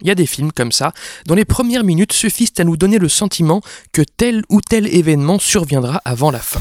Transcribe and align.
Il 0.00 0.06
y 0.06 0.12
a 0.12 0.14
des 0.14 0.26
films 0.26 0.52
comme 0.52 0.70
ça, 0.70 0.92
dont 1.26 1.34
les 1.34 1.44
premières 1.44 1.82
minutes 1.82 2.12
suffisent 2.12 2.52
à 2.58 2.62
nous 2.62 2.76
donner 2.76 2.98
le 2.98 3.08
sentiment 3.08 3.62
que 3.92 4.02
tel 4.02 4.44
ou 4.48 4.60
tel 4.60 4.86
événement 4.86 5.40
surviendra 5.40 6.00
avant 6.04 6.30
la 6.30 6.38
fin. 6.38 6.60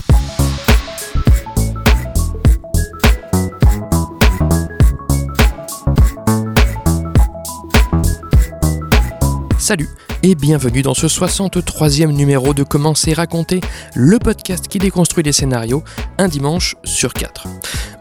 Salut 9.60 9.88
et 10.24 10.36
bienvenue 10.36 10.82
dans 10.82 10.94
ce 10.94 11.08
63e 11.08 12.12
numéro 12.12 12.54
de 12.54 12.64
Commencer 12.64 13.14
raconter, 13.14 13.62
le 13.94 14.20
podcast 14.20 14.68
qui 14.68 14.80
déconstruit 14.80 15.24
les 15.24 15.32
scénarios 15.32 15.84
un 16.18 16.28
dimanche 16.28 16.76
sur 16.84 17.14
quatre. 17.14 17.48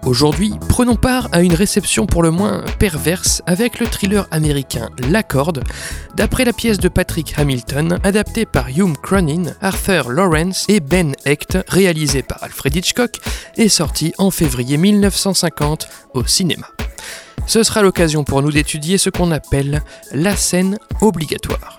Aujourd'hui, 0.04 0.54
prenons 0.68 0.96
part 0.96 1.28
à 1.32 1.42
une 1.42 1.54
réception 1.54 2.06
pour 2.06 2.22
le 2.22 2.30
moins 2.30 2.64
perverse 2.78 3.42
avec 3.46 3.80
le 3.80 3.86
thriller 3.86 4.26
américain 4.30 4.90
La 5.10 5.22
Corde, 5.22 5.62
d'après 6.14 6.44
la 6.44 6.52
pièce 6.52 6.78
de 6.78 6.88
Patrick 6.88 7.34
Hamilton, 7.38 7.98
adaptée 8.04 8.46
par 8.46 8.68
Hume 8.68 8.96
Cronin, 8.96 9.52
Arthur 9.60 10.10
Lawrence 10.10 10.64
et 10.68 10.80
Ben 10.80 11.14
Hecht, 11.24 11.58
réalisée 11.68 12.22
par 12.22 12.42
Alfred 12.42 12.74
Hitchcock 12.74 13.18
et 13.56 13.68
sortie 13.68 14.14
en 14.18 14.30
février 14.30 14.76
1950 14.76 15.88
au 16.14 16.24
cinéma. 16.24 16.66
Ce 17.46 17.62
sera 17.62 17.82
l'occasion 17.82 18.24
pour 18.24 18.42
nous 18.42 18.50
d'étudier 18.50 18.98
ce 18.98 19.10
qu'on 19.10 19.30
appelle 19.30 19.82
la 20.12 20.34
scène 20.34 20.78
obligatoire. 21.00 21.78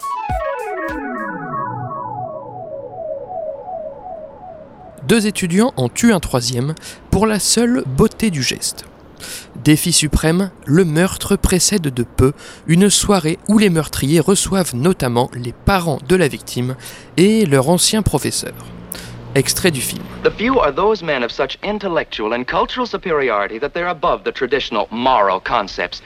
Deux 5.07 5.25
étudiants 5.25 5.73
en 5.77 5.87
tuent 5.87 6.13
un 6.13 6.19
troisième 6.19 6.75
pour 7.11 7.27
la 7.27 7.39
seule 7.39 7.83
beauté 7.85 8.29
du 8.29 8.43
geste. 8.43 8.85
Défi 9.63 9.91
suprême, 9.93 10.51
le 10.65 10.85
meurtre 10.85 11.35
précède 11.35 11.81
de 11.93 12.03
peu 12.03 12.33
une 12.67 12.89
soirée 12.89 13.39
où 13.47 13.57
les 13.57 13.69
meurtriers 13.69 14.19
reçoivent 14.19 14.75
notamment 14.75 15.31
les 15.33 15.53
parents 15.53 15.99
de 16.07 16.15
la 16.15 16.27
victime 16.27 16.75
et 17.15 17.45
leur 17.45 17.69
ancien 17.69 18.01
professeur. 18.01 18.53
Extrait 19.33 19.71
du 19.71 19.81
film. 19.81 20.03
The 20.23 20.31
few 20.31 20.59
are 20.59 20.73
those 20.73 21.01
men 21.01 21.23
of 21.23 21.31
such 21.31 21.57
intellectual 21.63 22.33
and 22.33 22.43
cultural 22.43 22.85
superiority 22.85 23.59
that 23.59 23.69
they're 23.69 23.89
above 23.89 24.23
the 24.23 24.33
traditional 24.33 24.87
moral 24.91 25.39
concepts. 25.39 26.01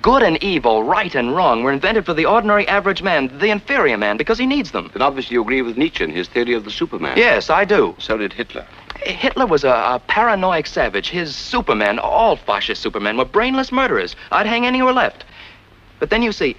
Good 0.00 0.22
and 0.22 0.42
evil, 0.42 0.84
right 0.84 1.14
and 1.14 1.34
wrong, 1.34 1.62
were 1.64 1.72
invented 1.72 2.06
for 2.06 2.14
the 2.14 2.26
ordinary 2.26 2.68
average 2.68 3.02
man, 3.02 3.36
the 3.38 3.50
inferior 3.50 3.98
man, 3.98 4.16
because 4.16 4.38
he 4.38 4.46
needs 4.46 4.70
them. 4.70 4.90
Then 4.92 5.02
obviously 5.02 5.34
you 5.34 5.42
agree 5.42 5.62
with 5.62 5.76
Nietzsche 5.76 6.04
and 6.04 6.12
his 6.12 6.28
theory 6.28 6.54
of 6.54 6.64
the 6.64 6.70
Superman. 6.70 7.16
Yes, 7.16 7.50
I 7.50 7.64
do. 7.64 7.94
So 7.98 8.16
did 8.16 8.32
Hitler. 8.32 8.64
Eh, 9.04 9.12
Hitler 9.12 9.46
was 9.46 9.64
a, 9.64 9.70
a 9.70 10.02
paranoid 10.06 10.66
savage. 10.66 11.08
His 11.08 11.34
Supermen, 11.34 11.98
all 11.98 12.36
fascist 12.36 12.82
Supermen, 12.82 13.16
were 13.16 13.24
brainless 13.24 13.72
murderers. 13.72 14.14
I'd 14.30 14.46
hang 14.46 14.66
any 14.66 14.78
who 14.78 14.84
were 14.84 14.92
left. 14.92 15.24
But 15.98 16.10
then 16.10 16.22
you 16.22 16.32
see, 16.32 16.56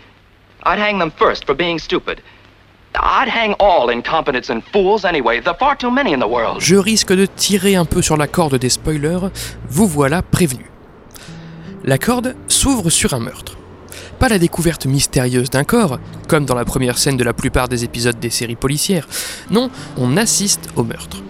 I'd 0.64 0.80
hang 0.80 1.00
them 1.00 1.12
first 1.12 1.46
for 1.46 1.54
being 1.54 1.80
stupid. 1.80 2.22
I'd 2.96 3.28
hang 3.28 3.54
all 3.60 3.90
incompetents 3.90 4.50
and 4.50 4.64
fools 4.66 5.04
anyway. 5.06 5.40
There 5.40 5.54
are 5.54 5.58
far 5.58 5.76
too 5.76 5.92
many 5.92 6.14
in 6.14 6.20
the 6.20 6.28
world. 6.28 6.62
Je 6.62 6.76
risque 6.76 7.14
de 7.14 7.26
tirer 7.26 7.76
un 7.76 7.86
peu 7.86 8.02
sur 8.02 8.18
la 8.18 8.28
corde 8.28 8.58
des 8.60 8.70
spoilers. 8.70 9.32
Vous 9.70 9.88
voilà 9.88 10.22
prévenu. 10.22 10.73
La 11.86 11.98
corde 11.98 12.36
s'ouvre 12.48 12.90
sur 12.90 13.14
un 13.14 13.20
meurtre. 13.20 13.58
Pas 14.18 14.30
la 14.30 14.40
découverte 14.40 14.86
mystérieuse 14.86 15.50
d'un 15.50 15.66
corps, 15.66 16.00
comme 16.30 16.46
dans 16.46 16.56
la 16.56 16.64
première 16.64 16.98
scène 16.98 17.18
de 17.18 17.26
la 17.26 17.34
plupart 17.34 17.68
des 17.68 17.84
épisodes 17.84 18.20
des 18.22 18.30
séries 18.30 18.56
policières. 18.56 19.08
Non, 19.52 19.70
on 19.98 20.16
assiste 20.16 20.70
au 20.78 20.84
meurtre. 20.86 21.22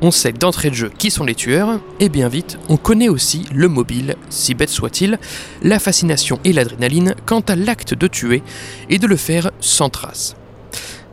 On 0.00 0.10
sait 0.10 0.32
d'entrée 0.32 0.70
de 0.70 0.74
jeu 0.74 0.90
qui 0.98 1.12
sont 1.12 1.24
les 1.24 1.36
tueurs, 1.36 1.80
et 2.00 2.08
bien 2.08 2.28
vite, 2.28 2.58
on 2.68 2.76
connaît 2.76 3.08
aussi 3.08 3.46
le 3.52 3.68
mobile, 3.68 4.16
si 4.28 4.54
bête 4.54 4.70
soit-il, 4.70 5.20
la 5.62 5.78
fascination 5.78 6.40
et 6.42 6.52
l'adrénaline 6.52 7.14
quant 7.24 7.40
à 7.40 7.54
l'acte 7.54 7.94
de 7.94 8.08
tuer 8.08 8.42
et 8.90 8.98
de 8.98 9.06
le 9.06 9.16
faire 9.16 9.52
sans 9.60 9.88
trace. 9.88 10.34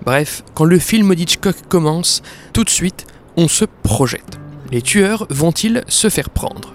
Bref, 0.03 0.43
quand 0.55 0.65
le 0.65 0.79
film 0.79 1.13
d'Hitchcock 1.13 1.67
commence, 1.69 2.23
tout 2.53 2.63
de 2.63 2.71
suite, 2.71 3.05
on 3.37 3.47
se 3.47 3.65
projette. 3.83 4.39
Les 4.71 4.81
tueurs 4.81 5.27
vont-ils 5.29 5.83
se 5.87 6.09
faire 6.09 6.31
prendre? 6.31 6.73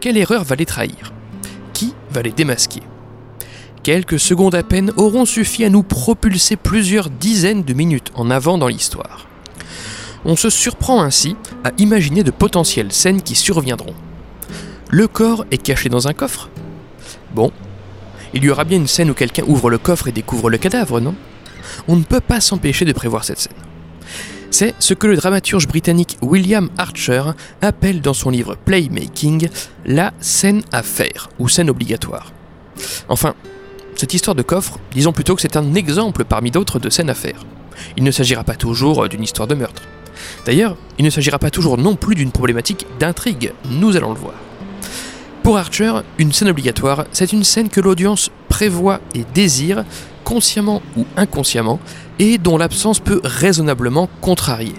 Quelle 0.00 0.16
erreur 0.16 0.42
va 0.42 0.56
les 0.56 0.66
trahir? 0.66 1.12
Va 2.12 2.22
les 2.22 2.32
démasquer. 2.32 2.82
Quelques 3.82 4.20
secondes 4.20 4.54
à 4.54 4.62
peine 4.62 4.92
auront 4.96 5.24
suffi 5.24 5.64
à 5.64 5.70
nous 5.70 5.82
propulser 5.82 6.56
plusieurs 6.56 7.08
dizaines 7.08 7.62
de 7.62 7.72
minutes 7.72 8.10
en 8.14 8.30
avant 8.30 8.58
dans 8.58 8.68
l'histoire. 8.68 9.26
On 10.24 10.36
se 10.36 10.50
surprend 10.50 11.02
ainsi 11.02 11.34
à 11.64 11.72
imaginer 11.78 12.22
de 12.22 12.30
potentielles 12.30 12.92
scènes 12.92 13.22
qui 13.22 13.34
surviendront. 13.34 13.94
Le 14.90 15.08
corps 15.08 15.46
est 15.50 15.62
caché 15.62 15.88
dans 15.88 16.08
un 16.08 16.12
coffre 16.12 16.50
Bon, 17.34 17.52
il 18.34 18.44
y 18.44 18.50
aura 18.50 18.64
bien 18.64 18.78
une 18.78 18.86
scène 18.86 19.10
où 19.10 19.14
quelqu'un 19.14 19.44
ouvre 19.46 19.70
le 19.70 19.78
coffre 19.78 20.08
et 20.08 20.12
découvre 20.12 20.50
le 20.50 20.58
cadavre, 20.58 21.00
non? 21.00 21.14
On 21.88 21.96
ne 21.96 22.02
peut 22.02 22.20
pas 22.20 22.40
s'empêcher 22.40 22.84
de 22.84 22.92
prévoir 22.92 23.24
cette 23.24 23.38
scène. 23.38 23.52
C'est 24.50 24.74
ce 24.80 24.94
que 24.94 25.06
le 25.06 25.16
dramaturge 25.16 25.68
britannique 25.68 26.18
William 26.22 26.68
Archer 26.76 27.22
appelle 27.62 28.00
dans 28.00 28.14
son 28.14 28.30
livre 28.30 28.56
Playmaking 28.64 29.48
la 29.86 30.12
scène 30.20 30.62
à 30.72 30.82
faire, 30.82 31.28
ou 31.38 31.48
scène 31.48 31.70
obligatoire. 31.70 32.32
Enfin, 33.08 33.34
cette 33.94 34.12
histoire 34.12 34.34
de 34.34 34.42
coffre, 34.42 34.78
disons 34.92 35.12
plutôt 35.12 35.36
que 35.36 35.42
c'est 35.42 35.56
un 35.56 35.74
exemple 35.74 36.24
parmi 36.24 36.50
d'autres 36.50 36.80
de 36.80 36.90
scènes 36.90 37.10
à 37.10 37.14
faire. 37.14 37.44
Il 37.96 38.02
ne 38.02 38.10
s'agira 38.10 38.42
pas 38.42 38.56
toujours 38.56 39.08
d'une 39.08 39.22
histoire 39.22 39.46
de 39.46 39.54
meurtre. 39.54 39.82
D'ailleurs, 40.44 40.76
il 40.98 41.04
ne 41.04 41.10
s'agira 41.10 41.38
pas 41.38 41.50
toujours 41.50 41.78
non 41.78 41.94
plus 41.94 42.14
d'une 42.14 42.32
problématique 42.32 42.86
d'intrigue, 42.98 43.52
nous 43.70 43.96
allons 43.96 44.12
le 44.12 44.18
voir. 44.18 44.34
Pour 45.42 45.58
Archer, 45.58 45.92
une 46.18 46.32
scène 46.32 46.48
obligatoire, 46.48 47.06
c'est 47.12 47.32
une 47.32 47.44
scène 47.44 47.70
que 47.70 47.80
l'audience 47.80 48.30
prévoit 48.48 49.00
et 49.14 49.24
désire, 49.32 49.84
consciemment 50.30 50.80
ou 50.96 51.06
inconsciemment, 51.16 51.80
et 52.20 52.38
dont 52.38 52.56
l'absence 52.56 53.00
peut 53.00 53.20
raisonnablement 53.24 54.08
contrarier. 54.20 54.74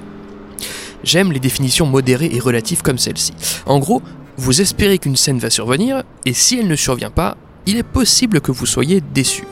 J'aime 1.03 1.33
les 1.33 1.41
définitions 1.41 1.85
modérées 1.85 2.29
et 2.31 2.39
relatives 2.39 2.81
comme 2.81 2.97
celle-ci. 2.97 3.33
En 3.65 3.79
gros, 3.79 4.01
vous 4.37 4.61
espérez 4.61 4.97
qu'une 4.97 5.17
scène 5.17 5.39
va 5.39 5.49
survenir, 5.49 6.03
et 6.25 6.31
si 6.31 6.57
elle 6.57 6.69
ne 6.69 6.75
survient 6.77 7.09
pas, 7.09 7.35
il 7.65 7.75
est 7.75 7.83
possible 7.83 8.39
que 8.39 8.53
vous 8.53 8.65
soyez 8.65 9.01
déçu. 9.01 9.43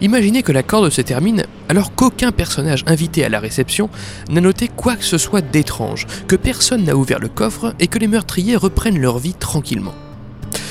Imaginez 0.00 0.42
que 0.42 0.50
la 0.50 0.62
corde 0.62 0.88
se 0.88 1.02
termine 1.02 1.44
alors 1.68 1.94
qu'aucun 1.94 2.32
personnage 2.32 2.82
invité 2.86 3.22
à 3.22 3.28
la 3.28 3.38
réception 3.38 3.90
n'a 4.30 4.40
noté 4.40 4.68
quoi 4.74 4.96
que 4.96 5.04
ce 5.04 5.18
soit 5.18 5.42
d'étrange, 5.42 6.06
que 6.26 6.36
personne 6.36 6.84
n'a 6.84 6.96
ouvert 6.96 7.18
le 7.18 7.28
coffre 7.28 7.74
et 7.80 7.86
que 7.86 7.98
les 7.98 8.08
meurtriers 8.08 8.56
reprennent 8.56 8.98
leur 8.98 9.18
vie 9.18 9.34
tranquillement. 9.34 9.94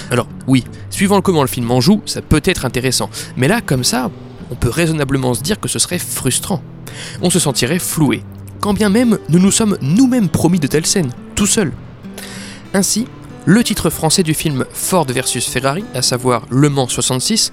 Alors 0.10 0.28
oui, 0.48 0.64
suivant 0.90 1.22
comment 1.22 1.44
le 1.44 1.48
film 1.48 1.70
en 1.70 1.80
joue, 1.80 2.02
ça 2.08 2.24
peut 2.24 2.42
être 2.44 2.66
intéressant, 2.66 3.12
mais 3.38 3.48
là, 3.48 3.62
comme 3.62 3.84
ça, 3.84 4.10
on 4.52 4.56
peut 4.56 4.70
raisonnablement 4.70 5.34
se 5.34 5.42
dire 5.42 5.60
que 5.60 5.68
ce 5.68 5.80
serait 5.80 5.98
frustrant. 5.98 6.62
On 7.22 7.30
se 7.30 7.40
sentirait 7.40 7.80
floué, 7.80 8.24
quand 8.60 8.74
bien 8.74 8.90
même 8.90 9.18
nous 9.30 9.40
nous 9.40 9.52
sommes 9.52 9.78
nous-mêmes 9.82 10.30
promis 10.30 10.60
de 10.60 10.68
telles 10.68 10.86
scènes, 10.86 11.12
tout 11.36 11.48
seuls. 11.48 11.74
Ainsi, 12.74 13.08
le 13.46 13.64
titre 13.64 13.90
français 13.90 14.24
du 14.24 14.34
film 14.34 14.66
Ford 14.72 15.08
vs 15.08 15.42
Ferrari, 15.42 15.84
à 15.96 16.02
savoir 16.02 16.46
Le 16.50 16.70
Mans 16.70 16.88
66, 16.88 17.52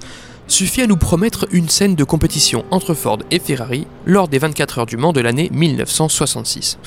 suffit 0.49 0.83
à 0.83 0.87
nous 0.87 0.97
promettre 0.97 1.47
une 1.53 1.69
scène 1.69 1.95
de 1.95 2.05
compétition 2.05 2.65
entre 2.71 2.95
Ford 2.95 3.19
et 3.31 3.39
Ferrari 3.39 3.87
lors 4.07 4.29
des 4.29 4.39
24 4.39 4.79
heures 4.79 4.87
du 4.87 4.97
Mans 4.97 5.13
de 5.13 5.21
l'année 5.21 5.51
1966. 5.53 6.79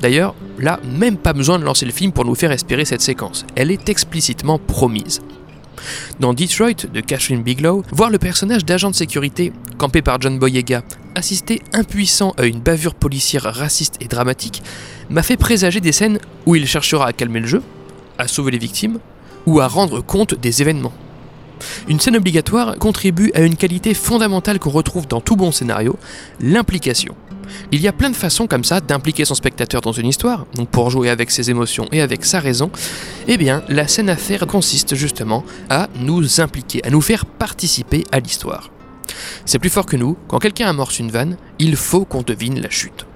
D'ailleurs, 0.00 0.34
là, 0.58 0.80
même 0.84 1.16
pas 1.16 1.32
besoin 1.32 1.58
de 1.58 1.64
lancer 1.64 1.86
le 1.86 1.92
film 1.92 2.12
pour 2.12 2.24
nous 2.24 2.34
faire 2.34 2.52
espérer 2.52 2.84
cette 2.84 3.02
séquence, 3.02 3.44
elle 3.56 3.70
est 3.70 3.88
explicitement 3.88 4.58
promise. 4.58 5.20
Dans 6.20 6.34
Detroit 6.34 6.86
de 6.92 7.00
Catherine 7.00 7.42
Bigelow, 7.42 7.82
voir 7.92 8.10
le 8.10 8.18
personnage 8.18 8.64
d'agent 8.64 8.90
de 8.90 8.94
sécurité, 8.94 9.52
campé 9.78 10.02
par 10.02 10.20
John 10.20 10.38
Boyega, 10.38 10.82
assister 11.14 11.62
impuissant 11.72 12.34
à 12.36 12.46
une 12.46 12.60
bavure 12.60 12.94
policière 12.94 13.44
raciste 13.44 13.96
et 14.00 14.08
dramatique, 14.08 14.62
m'a 15.10 15.22
fait 15.22 15.36
présager 15.36 15.80
des 15.80 15.92
scènes 15.92 16.18
où 16.46 16.56
il 16.56 16.66
cherchera 16.66 17.06
à 17.06 17.12
calmer 17.12 17.40
le 17.40 17.46
jeu, 17.46 17.62
à 18.18 18.28
sauver 18.28 18.52
les 18.52 18.58
victimes, 18.58 18.98
ou 19.46 19.60
à 19.60 19.68
rendre 19.68 20.00
compte 20.00 20.34
des 20.34 20.62
événements. 20.62 20.92
Une 21.88 22.00
scène 22.00 22.16
obligatoire 22.16 22.76
contribue 22.78 23.30
à 23.34 23.40
une 23.40 23.56
qualité 23.56 23.94
fondamentale 23.94 24.58
qu'on 24.58 24.70
retrouve 24.70 25.06
dans 25.06 25.20
tout 25.20 25.36
bon 25.36 25.52
scénario, 25.52 25.98
l'implication. 26.40 27.14
Il 27.72 27.80
y 27.80 27.88
a 27.88 27.92
plein 27.92 28.10
de 28.10 28.16
façons 28.16 28.46
comme 28.46 28.64
ça 28.64 28.80
d'impliquer 28.80 29.24
son 29.24 29.34
spectateur 29.34 29.80
dans 29.80 29.92
une 29.92 30.06
histoire, 30.06 30.46
donc 30.54 30.68
pour 30.68 30.90
jouer 30.90 31.10
avec 31.10 31.30
ses 31.30 31.50
émotions 31.50 31.88
et 31.92 32.00
avec 32.00 32.24
sa 32.24 32.40
raison, 32.40 32.70
eh 33.28 33.36
bien 33.36 33.62
la 33.68 33.88
scène 33.88 34.08
à 34.08 34.16
faire 34.16 34.46
consiste 34.46 34.94
justement 34.94 35.44
à 35.70 35.88
nous 36.00 36.40
impliquer, 36.40 36.84
à 36.84 36.90
nous 36.90 37.00
faire 37.00 37.26
participer 37.26 38.04
à 38.12 38.20
l'histoire. 38.20 38.70
C'est 39.44 39.58
plus 39.58 39.70
fort 39.70 39.86
que 39.86 39.96
nous, 39.96 40.16
quand 40.28 40.38
quelqu'un 40.38 40.68
amorce 40.68 40.98
une 40.98 41.10
vanne, 41.10 41.36
il 41.58 41.76
faut 41.76 42.04
qu'on 42.04 42.22
devine 42.22 42.60
la 42.60 42.70
chute. 42.70 43.06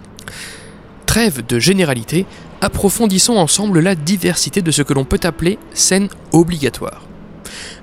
Trêve 1.06 1.44
de 1.44 1.59
généralité, 1.59 2.25
approfondissons 2.61 3.37
ensemble 3.37 3.81
la 3.81 3.97
diversité 3.97 4.62
de 4.62 4.71
ce 4.71 4.83
que 4.83 4.93
l'on 4.93 5.05
peut 5.05 5.21
appeler 5.25 5.59
scène 5.75 6.09
obligatoire. 6.33 7.03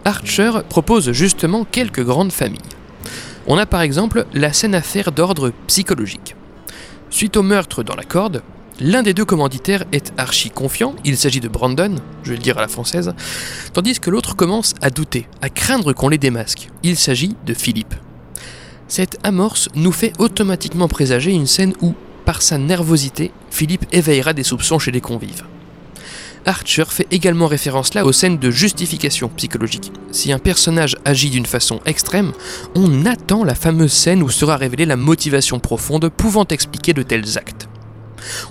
Archer 0.05 0.51
propose 0.69 1.11
justement 1.11 1.65
quelques 1.65 2.05
grandes 2.05 2.31
familles. 2.31 2.61
On 3.47 3.57
a 3.57 3.65
par 3.65 3.81
exemple 3.81 4.25
la 4.33 4.53
scène 4.53 4.75
à 4.75 4.81
faire 4.81 5.11
d'ordre 5.11 5.51
psychologique. 5.67 6.36
Suite 7.09 7.37
au 7.37 7.43
meurtre 7.43 7.83
dans 7.83 7.95
la 7.95 8.03
corde, 8.03 8.41
L'un 8.79 9.01
des 9.01 9.15
deux 9.15 9.25
commanditaires 9.25 9.85
est 9.91 10.13
archi 10.17 10.51
confiant, 10.51 10.95
il 11.03 11.17
s'agit 11.17 11.39
de 11.39 11.47
Brandon, 11.47 11.95
je 12.21 12.29
vais 12.29 12.35
le 12.35 12.43
dire 12.43 12.59
à 12.59 12.61
la 12.61 12.67
française, 12.67 13.15
tandis 13.73 13.99
que 13.99 14.11
l'autre 14.11 14.35
commence 14.35 14.75
à 14.83 14.91
douter, 14.91 15.27
à 15.41 15.49
craindre 15.49 15.93
qu'on 15.93 16.09
les 16.09 16.19
démasque. 16.19 16.69
Il 16.83 16.95
s'agit 16.95 17.35
de 17.47 17.55
Philippe. 17.55 17.95
Cette 18.87 19.17
amorce 19.23 19.69
nous 19.73 19.91
fait 19.91 20.13
automatiquement 20.19 20.87
présager 20.87 21.31
une 21.31 21.47
scène 21.47 21.73
où, 21.81 21.95
par 22.23 22.43
sa 22.43 22.59
nervosité, 22.59 23.31
Philippe 23.49 23.87
éveillera 23.91 24.33
des 24.33 24.43
soupçons 24.43 24.77
chez 24.77 24.91
les 24.91 25.01
convives. 25.01 25.43
Archer 26.47 26.85
fait 26.87 27.07
également 27.11 27.47
référence 27.47 27.93
là 27.93 28.05
aux 28.05 28.13
scènes 28.13 28.37
de 28.37 28.49
justification 28.49 29.27
psychologique. 29.35 29.91
Si 30.11 30.31
un 30.31 30.39
personnage 30.39 30.95
agit 31.03 31.29
d'une 31.29 31.45
façon 31.45 31.81
extrême, 31.85 32.31
on 32.73 33.05
attend 33.05 33.43
la 33.43 33.53
fameuse 33.53 33.91
scène 33.91 34.23
où 34.23 34.29
sera 34.29 34.55
révélée 34.55 34.85
la 34.85 34.95
motivation 34.95 35.59
profonde 35.59 36.09
pouvant 36.09 36.45
expliquer 36.45 36.93
de 36.93 37.03
tels 37.03 37.37
actes. 37.37 37.67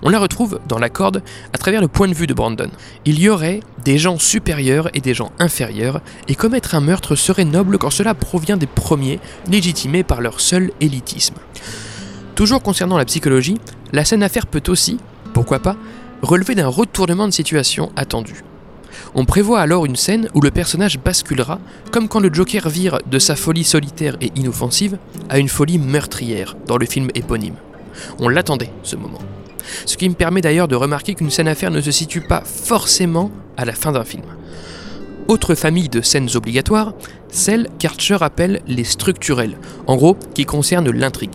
On 0.03 0.11
la 0.11 0.19
retrouve 0.19 0.61
dans 0.69 0.79
la 0.79 0.91
corde 0.91 1.23
à 1.55 1.59
travers 1.59 1.81
le 1.81 1.89
point 1.89 2.07
de 2.07 2.15
vue 2.15 2.27
de 2.27 2.35
Brandon. 2.35 2.71
Il 3.07 3.19
y 3.19 3.31
aurait 3.31 3.61
des 3.83 3.99
gens 3.99 4.19
supérieurs 4.19 4.91
et 4.95 5.01
des 5.01 5.15
gens 5.15 5.33
inférieurs, 5.39 6.01
et 6.29 6.35
commettre 6.35 6.75
un 6.75 6.81
meurtre 6.81 7.15
serait 7.15 7.45
noble 7.45 7.79
quand 7.79 7.91
cela 7.91 8.15
provient 8.15 8.57
des 8.57 8.67
premiers, 8.67 9.21
légitimés 9.51 10.05
par 10.05 10.21
leur 10.21 10.41
seul 10.41 10.71
élitisme. 10.81 11.37
Toujours 12.35 12.63
concernant 12.63 12.99
la 12.99 13.05
psychologie, 13.07 13.59
la 13.93 14.05
scène 14.05 14.23
affaire 14.23 14.47
peut 14.47 14.63
aussi, 14.69 14.99
pourquoi 15.33 15.61
pas, 15.61 15.77
relever 16.23 16.55
d'un 16.55 16.69
retournement 16.69 17.27
de 17.27 17.33
situation 17.33 17.91
attendu. 17.97 18.43
On 19.15 19.25
prévoit 19.25 19.61
alors 19.61 19.87
une 19.87 19.97
scène 19.97 20.29
où 20.35 20.41
le 20.41 20.51
personnage 20.51 20.99
basculera, 20.99 21.59
comme 21.91 22.09
quand 22.09 22.21
le 22.21 22.33
Joker 22.33 22.69
vire 22.69 22.99
de 23.07 23.19
sa 23.19 23.37
folie 23.37 23.65
solitaire 23.65 24.17
et 24.21 24.33
inoffensive 24.37 24.99
à 25.29 25.39
une 25.39 25.49
folie 25.49 25.79
meurtrière 25.79 26.57
dans 26.67 26.77
le 26.77 26.87
film 26.87 27.09
éponyme. 27.15 27.57
On 28.19 28.29
l'attendait, 28.29 28.71
ce 28.83 28.97
moment. 28.97 29.19
Ce 29.85 29.97
qui 29.97 30.09
me 30.09 30.15
permet 30.15 30.41
d'ailleurs 30.41 30.69
de 30.69 30.77
remarquer 30.77 31.15
qu'une 31.15 31.31
scène 31.31 31.49
affaire 31.49 31.71
ne 31.71 31.81
se 31.81 31.91
situe 31.91 32.21
pas 32.21 32.43
forcément 32.45 33.31
à 33.57 33.65
la 33.65 33.73
fin 33.73 33.93
d'un 33.93 34.05
film. 34.05 34.25
Autre 35.29 35.55
famille 35.55 35.89
de 35.89 36.03
scènes 36.03 36.29
obligatoires, 36.35 36.93
celle 37.31 37.69
qu'Archer 37.79 38.19
appelle 38.21 38.61
les 38.69 38.85
structurelles, 38.85 39.59
en 39.87 39.97
gros 39.97 40.17
qui 40.35 40.45
concernent 40.45 40.91
l'intrigue. 40.91 41.35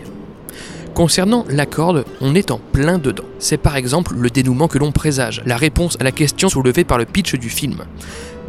Concernant 0.94 1.46
la 1.50 1.66
corde, 1.66 2.06
on 2.20 2.36
est 2.36 2.52
en 2.52 2.60
plein 2.60 2.98
dedans. 2.98 3.24
C'est 3.40 3.58
par 3.58 3.78
exemple 3.78 4.14
le 4.14 4.30
dénouement 4.30 4.68
que 4.68 4.78
l'on 4.78 4.92
présage, 4.92 5.42
la 5.46 5.56
réponse 5.56 5.96
à 6.00 6.04
la 6.04 6.12
question 6.12 6.50
soulevée 6.50 6.84
par 6.84 6.98
le 6.98 7.06
pitch 7.06 7.36
du 7.36 7.50
film. 7.50 7.86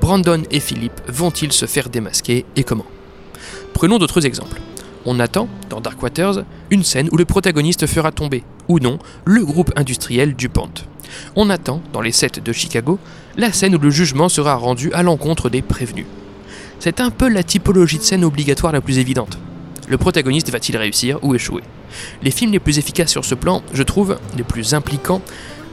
Brandon 0.01 0.43
et 0.51 0.59
Philippe 0.59 1.01
vont-ils 1.07 1.53
se 1.53 1.67
faire 1.67 1.89
démasquer 1.89 2.45
et 2.57 2.65
comment 2.65 2.87
Prenons 3.73 3.99
d'autres 3.99 4.27
exemples. 4.27 4.61
On 5.05 5.21
attend, 5.21 5.49
dans 5.71 5.81
Dark 5.81 6.03
Waters, 6.03 6.45
une 6.71 6.83
scène 6.83 7.09
où 7.13 7.17
le 7.17 7.25
protagoniste 7.25 7.87
fera 7.87 8.11
tomber, 8.11 8.43
ou 8.69 8.81
non, 8.81 8.99
le 9.25 9.45
groupe 9.45 9.73
industriel 9.77 10.35
DuPont. 10.35 10.71
On 11.37 11.49
attend, 11.49 11.81
dans 11.93 12.01
les 12.01 12.13
sets 12.13 12.41
de 12.45 12.53
Chicago, 12.53 12.99
la 13.37 13.53
scène 13.53 13.77
où 13.77 13.79
le 13.79 13.91
jugement 13.91 14.29
sera 14.29 14.57
rendu 14.57 14.93
à 14.93 15.05
l'encontre 15.05 15.49
des 15.49 15.63
prévenus. 15.63 16.07
C'est 16.81 17.01
un 17.01 17.11
peu 17.11 17.29
la 17.29 17.45
typologie 17.45 17.99
de 17.99 18.03
scène 18.03 18.25
obligatoire 18.25 18.73
la 18.73 18.81
plus 18.81 18.99
évidente. 18.99 19.39
Le 19.89 19.99
protagoniste 19.99 20.51
va-t-il 20.51 20.77
réussir 20.77 21.19
ou 21.23 21.35
échouer? 21.35 21.63
Les 22.23 22.31
films 22.31 22.53
les 22.53 22.61
plus 22.61 22.79
efficaces 22.79 23.11
sur 23.11 23.25
ce 23.25 23.35
plan, 23.35 23.63
je 23.73 23.83
trouve, 23.83 24.19
les 24.37 24.43
plus 24.43 24.75
impliquants, 24.75 25.23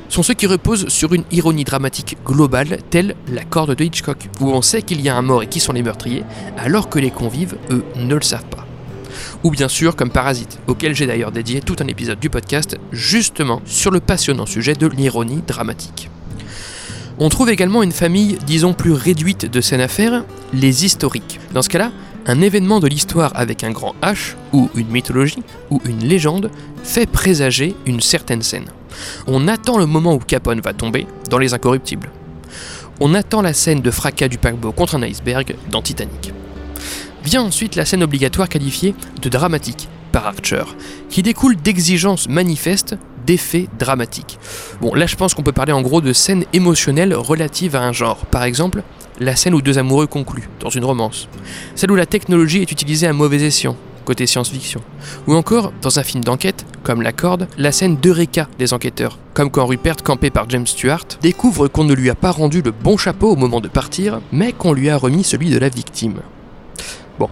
sont 0.10 0.24
ceux 0.24 0.34
qui 0.34 0.48
reposent 0.48 0.88
sur 0.88 1.14
une 1.14 1.24
ironie 1.32 1.64
dramatique 1.64 2.18
globale, 2.26 2.80
telle 2.90 3.16
la 3.32 3.44
corde 3.44 3.76
de 3.76 3.84
Hitchcock, 3.84 4.30
où 4.40 4.50
on 4.50 4.62
sait 4.62 4.82
qu'il 4.82 5.02
y 5.02 5.10
a 5.10 5.16
un 5.16 5.22
mort 5.22 5.44
et 5.44 5.48
qui 5.48 5.60
sont 5.60 5.74
les 5.74 5.84
meurtriers, 5.84 6.24
alors 6.58 6.90
que 6.90 7.00
les 7.00 7.12
convives, 7.12 7.58
eux, 7.70 7.84
ne 7.96 8.16
le 8.16 8.22
savent 8.22 8.46
pas. 8.46 8.66
Ou 9.44 9.52
bien 9.52 9.68
sûr 9.68 9.96
comme 9.96 10.10
Parasite, 10.10 10.60
auquel 10.68 10.96
j'ai 10.96 11.06
d'ailleurs 11.06 11.32
dédié 11.32 11.62
tout 11.62 11.76
un 11.80 11.88
épisode 11.88 12.20
du 12.20 12.30
podcast, 12.30 12.78
justement 12.92 13.62
sur 13.66 13.92
le 13.92 14.00
passionnant 14.00 14.46
sujet 14.46 14.74
de 14.74 14.88
l'ironie 14.88 15.44
dramatique. 15.46 16.10
On 17.22 17.30
trouve 17.30 17.50
également 17.50 17.84
une 17.84 17.92
famille, 17.92 18.38
disons, 18.48 18.74
plus 18.74 18.94
réduite 18.94 19.46
de 19.46 19.60
scènes 19.62 19.82
à 19.82 19.90
faire, 19.90 20.24
les 20.54 20.86
historiques. 20.86 21.40
Dans 21.54 21.62
ce 21.62 21.68
cas-là, 21.70 21.92
un 22.30 22.42
événement 22.42 22.80
de 22.80 22.88
l'histoire 22.88 23.32
avec 23.34 23.64
un 23.64 23.72
grand 23.72 23.96
H, 24.04 24.36
ou 24.54 24.70
une 24.76 24.90
mythologie, 24.90 25.42
ou 25.72 25.82
une 25.86 26.06
légende, 26.06 26.52
fait 26.84 27.10
présager 27.10 27.76
une 27.88 28.02
certaine 28.02 28.44
scène. 28.44 28.68
On 29.26 29.48
attend 29.48 29.80
le 29.80 29.88
moment 29.88 30.14
où 30.14 30.20
Capone 30.20 30.62
va 30.62 30.74
tomber 30.74 31.08
dans 31.32 31.40
Les 31.40 31.56
Incorruptibles. 31.56 32.12
On 33.00 33.16
attend 33.16 33.42
la 33.42 33.54
scène 33.54 33.82
de 33.82 33.90
fracas 33.90 34.28
du 34.28 34.38
paquebot 34.38 34.72
contre 34.72 34.94
un 34.94 35.02
iceberg 35.02 35.56
dans 35.72 35.82
Titanic. 35.82 36.32
Vient 37.24 37.42
ensuite 37.42 37.76
la 37.76 37.86
scène 37.86 38.04
obligatoire 38.04 38.48
qualifiée 38.48 38.94
de 39.20 39.30
dramatique 39.30 39.90
par 40.12 40.28
Archer, 40.28 40.66
qui 41.10 41.24
découle 41.24 41.56
d'exigences 41.56 42.30
manifestes 42.30 42.96
d'effets 43.26 43.68
dramatiques. 43.80 44.38
Bon, 44.82 44.94
là 44.94 45.08
je 45.08 45.16
pense 45.16 45.34
qu'on 45.34 45.44
peut 45.44 45.52
parler 45.52 45.74
en 45.74 45.82
gros 45.82 46.02
de 46.02 46.14
scènes 46.14 46.46
émotionnelles 46.54 47.16
relatives 47.16 47.76
à 47.76 47.82
un 47.82 47.92
genre. 47.92 48.28
Par 48.28 48.44
exemple, 48.44 48.84
la 49.20 49.36
scène 49.36 49.54
où 49.54 49.62
deux 49.62 49.78
amoureux 49.78 50.08
concluent, 50.08 50.50
dans 50.60 50.70
une 50.70 50.86
romance. 50.86 51.28
Celle 51.76 51.92
où 51.92 51.96
la 51.96 52.06
technologie 52.06 52.62
est 52.62 52.72
utilisée 52.72 53.08
à 53.08 53.14
mauvais 53.14 53.44
escient, 53.44 53.76
côté 54.06 54.26
science-fiction. 54.26 54.82
Ou 55.28 55.36
encore, 55.36 55.72
dans 55.82 56.00
un 56.00 56.04
film 56.04 56.24
d'enquête, 56.24 56.66
comme 56.84 57.02
La 57.02 57.12
Corde, 57.12 57.48
la 57.58 57.72
scène 57.72 57.98
d'Eureka 57.98 58.48
des 58.58 58.74
enquêteurs, 58.74 59.20
comme 59.34 59.52
quand 59.52 59.66
Rupert, 59.66 59.98
campé 59.98 60.30
par 60.30 60.50
James 60.50 60.66
Stewart, 60.66 61.06
découvre 61.22 61.68
qu'on 61.68 61.84
ne 61.84 61.94
lui 61.94 62.10
a 62.10 62.16
pas 62.16 62.32
rendu 62.32 62.62
le 62.62 62.72
bon 62.72 62.98
chapeau 62.98 63.32
au 63.32 63.36
moment 63.36 63.62
de 63.62 63.68
partir, 63.68 64.22
mais 64.32 64.52
qu'on 64.52 64.74
lui 64.74 64.90
a 64.90 64.98
remis 64.98 65.24
celui 65.24 65.50
de 65.50 65.60
la 65.60 65.70
victime. 65.70 66.22
Bon, 67.20 67.30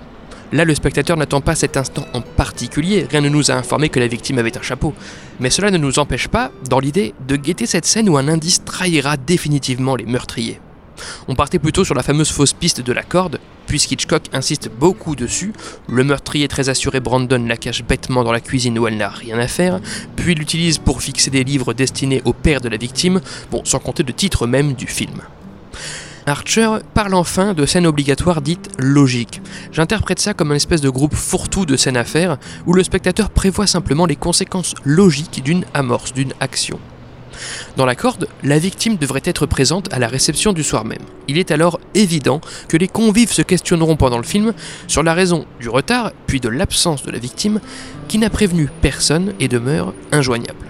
Là, 0.54 0.64
le 0.64 0.76
spectateur 0.76 1.18
n'attend 1.18 1.42
pas 1.42 1.56
cet 1.56 1.78
instant 1.78 2.06
en 2.14 2.22
particulier, 2.22 3.06
rien 3.10 3.22
ne 3.22 3.30
nous 3.30 3.52
a 3.52 3.56
informé 3.56 3.90
que 3.90 4.00
la 4.00 4.08
victime 4.08 4.38
avait 4.38 4.58
un 4.58 4.62
chapeau. 4.62 4.94
Mais 5.40 5.50
cela 5.50 5.72
ne 5.72 5.78
nous 5.78 6.00
empêche 6.00 6.28
pas, 6.28 6.52
dans 6.70 6.80
l'idée, 6.80 7.14
de 7.28 7.36
guetter 7.36 7.66
cette 7.66 7.86
scène 7.86 8.08
où 8.08 8.18
un 8.18 8.28
indice 8.28 8.64
trahira 8.64 9.18
définitivement 9.18 9.96
les 9.96 10.06
meurtriers. 10.06 10.62
On 11.28 11.36
partait 11.36 11.60
plutôt 11.60 11.84
sur 11.84 11.96
la 11.96 12.04
fameuse 12.04 12.32
fausse 12.32 12.54
piste 12.54 12.82
de 12.82 12.94
la 12.94 13.04
corde, 13.04 13.40
puisqu'Hitchcock 13.68 14.24
insiste 14.34 14.70
beaucoup 14.70 15.16
dessus. 15.16 15.54
Le 15.88 16.04
meurtrier 16.04 16.48
très 16.48 16.70
assuré 16.70 17.00
Brandon 17.00 17.46
la 17.48 17.58
cache 17.58 17.84
bêtement 17.84 18.24
dans 18.24 18.32
la 18.32 18.40
cuisine 18.40 18.78
où 18.80 18.88
elle 18.88 18.98
n'a 18.98 19.10
rien 19.10 19.38
à 19.38 19.48
faire, 19.48 19.80
puis 20.16 20.36
l'utilise 20.36 20.78
pour 20.78 21.02
fixer 21.02 21.30
des 21.30 21.44
livres 21.44 21.74
destinés 21.74 22.22
au 22.26 22.34
père 22.34 22.62
de 22.62 22.70
la 22.70 22.78
victime, 22.78 23.22
bon, 23.52 23.62
sans 23.64 23.80
compter 23.80 24.04
le 24.04 24.14
titre 24.14 24.48
même 24.48 24.74
du 24.74 24.88
film. 24.88 25.22
Archer 26.28 26.80
parle 26.94 27.14
enfin 27.14 27.54
de 27.54 27.66
scènes 27.66 27.88
obligatoires 27.88 28.42
dites 28.42 28.70
logiques. 28.78 29.42
J'interprète 29.72 30.20
ça 30.20 30.34
comme 30.34 30.50
une 30.50 30.58
espèce 30.58 30.82
de 30.82 30.90
groupe 30.90 31.16
fourre-tout 31.16 31.66
de 31.66 31.78
scènes 31.78 31.96
à 31.96 32.04
faire, 32.04 32.38
où 32.66 32.74
le 32.74 32.84
spectateur 32.84 33.30
prévoit 33.30 33.66
simplement 33.66 34.06
les 34.06 34.18
conséquences 34.18 34.76
logiques 34.84 35.42
d'une 35.42 35.64
amorce, 35.74 36.12
d'une 36.12 36.34
action. 36.42 36.80
Dans 37.76 37.86
la 37.86 37.96
corde, 37.96 38.28
la 38.44 38.60
victime 38.60 38.98
devrait 38.98 39.22
être 39.24 39.46
présente 39.46 39.92
à 39.94 40.00
la 40.00 40.08
réception 40.08 40.54
du 40.54 40.64
soir 40.64 40.86
même. 40.86 41.02
Il 41.28 41.38
est 41.38 41.52
alors 41.52 41.80
évident 41.94 42.42
que 42.68 42.78
les 42.78 42.88
convives 42.88 43.32
se 43.32 43.42
questionneront 43.42 43.96
pendant 43.96 44.18
le 44.18 44.24
film 44.24 44.54
sur 44.88 45.04
la 45.04 45.14
raison 45.14 45.46
du 45.60 45.70
retard, 45.70 46.12
puis 46.28 46.40
de 46.40 46.50
l'absence 46.50 47.04
de 47.04 47.12
la 47.12 47.20
victime, 47.20 47.60
qui 48.08 48.18
n'a 48.18 48.30
prévenu 48.30 48.70
personne 48.82 49.34
et 49.40 49.48
demeure 49.48 49.94
injoignable. 50.12 50.66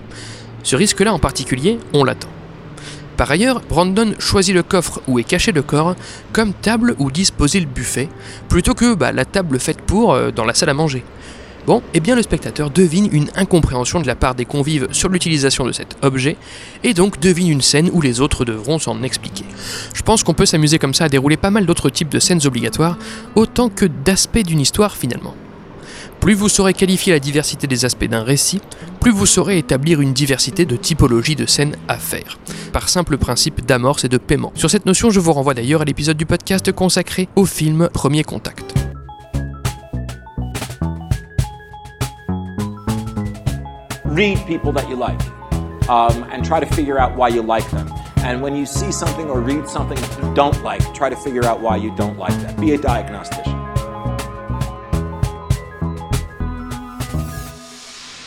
Ce 0.63 0.75
risque-là 0.75 1.13
en 1.13 1.19
particulier, 1.19 1.79
on 1.93 2.03
l'attend. 2.03 2.29
Par 3.17 3.31
ailleurs, 3.31 3.61
Brandon 3.67 4.13
choisit 4.19 4.53
le 4.53 4.61
coffre 4.61 5.01
où 5.07 5.17
est 5.17 5.23
caché 5.23 5.51
le 5.51 5.63
corps 5.63 5.95
comme 6.33 6.53
table 6.53 6.95
où 6.99 7.09
disposer 7.09 7.59
le 7.59 7.65
buffet, 7.65 8.09
plutôt 8.47 8.75
que 8.75 8.93
bah, 8.93 9.11
la 9.11 9.25
table 9.25 9.59
faite 9.59 9.81
pour 9.81 10.13
euh, 10.13 10.29
dans 10.29 10.45
la 10.45 10.53
salle 10.53 10.69
à 10.69 10.75
manger. 10.75 11.03
Bon, 11.67 11.83
eh 11.93 11.99
bien 11.99 12.15
le 12.15 12.21
spectateur 12.21 12.69
devine 12.69 13.09
une 13.11 13.29
incompréhension 13.35 13.99
de 13.99 14.07
la 14.07 14.15
part 14.15 14.35
des 14.35 14.45
convives 14.45 14.87
sur 14.93 15.09
l'utilisation 15.09 15.65
de 15.65 15.73
cet 15.73 15.97
objet, 16.01 16.37
et 16.85 16.93
donc 16.93 17.19
devine 17.19 17.49
une 17.49 17.61
scène 17.61 17.89
où 17.91 17.99
les 17.99 18.21
autres 18.21 18.45
devront 18.45 18.79
s'en 18.79 19.03
expliquer. 19.03 19.43
Je 19.93 20.01
pense 20.01 20.23
qu'on 20.23 20.33
peut 20.33 20.45
s'amuser 20.45 20.79
comme 20.79 20.93
ça 20.93 21.03
à 21.03 21.09
dérouler 21.09 21.35
pas 21.35 21.51
mal 21.51 21.65
d'autres 21.65 21.89
types 21.89 22.07
de 22.07 22.19
scènes 22.19 22.39
obligatoires, 22.47 22.97
autant 23.35 23.67
que 23.67 23.83
d'aspects 23.83 24.45
d'une 24.45 24.61
histoire 24.61 24.95
finalement. 24.95 25.35
Plus 26.21 26.35
vous 26.35 26.47
saurez 26.47 26.73
qualifier 26.73 27.11
la 27.11 27.19
diversité 27.19 27.67
des 27.67 27.83
aspects 27.83 28.07
d'un 28.07 28.23
récit, 28.23 28.61
plus 29.01 29.11
vous 29.11 29.25
saurez 29.25 29.57
établir 29.57 29.99
une 29.99 30.13
diversité 30.13 30.65
de 30.65 30.77
typologies 30.77 31.35
de 31.35 31.45
scènes 31.45 31.75
à 31.89 31.97
faire, 31.97 32.39
par 32.71 32.87
simple 32.87 33.17
principe 33.17 33.65
d'amorce 33.65 34.05
et 34.05 34.09
de 34.09 34.17
paiement. 34.17 34.53
Sur 34.55 34.69
cette 34.69 34.85
notion, 34.85 35.09
je 35.09 35.19
vous 35.19 35.33
renvoie 35.33 35.53
d'ailleurs 35.53 35.81
à 35.81 35.85
l'épisode 35.85 36.15
du 36.15 36.25
podcast 36.25 36.71
consacré 36.71 37.27
au 37.35 37.43
film 37.43 37.89
Premier 37.91 38.23
Contact. 38.23 38.66
Read 44.17 44.39
people 44.47 44.71
that 44.71 44.89
you 44.89 44.95
like 44.95 45.21
um, 45.89 46.23
and 46.31 46.43
try 46.43 46.59
to 46.59 46.65
figure 46.65 46.97
out 46.97 47.15
why 47.15 47.27
you 47.29 47.43
like 47.43 47.69
them. 47.69 47.87
And 48.23 48.41
when 48.41 48.55
you 48.55 48.65
see 48.65 48.91
something 48.91 49.29
or 49.29 49.39
read 49.39 49.69
something 49.69 49.97
you 49.97 50.33
don't 50.33 50.59
like, 50.63 50.81
try 50.95 51.07
to 51.07 51.15
figure 51.15 51.45
out 51.45 51.61
why 51.61 51.77
you 51.77 51.91
don't 51.95 52.17
like 52.17 52.33
that. 52.41 52.59
Be 52.59 52.71
a 52.73 52.77
diagnostician. 52.77 53.53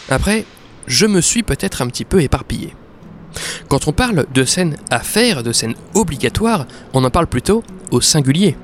Après, 0.09 0.45
je 0.87 1.07
me 1.07 1.21
suis 1.21 1.43
peut-être 1.43 1.83
un 1.83 1.89
petit 1.89 2.05
peu 2.05 2.23
éparpillé. 2.23 2.75
Quand 3.69 3.89
on 3.89 3.93
parle 3.93 4.27
de 4.33 4.45
scènes 4.45 4.77
à 4.91 5.01
faire, 5.01 5.43
de 5.43 5.53
scènes 5.53 5.75
obligatoires, 5.95 6.67
on 6.95 7.05
en 7.05 7.11
parle 7.11 7.27
plutôt 7.27 7.65
au 7.91 8.01
singulier. 8.01 8.57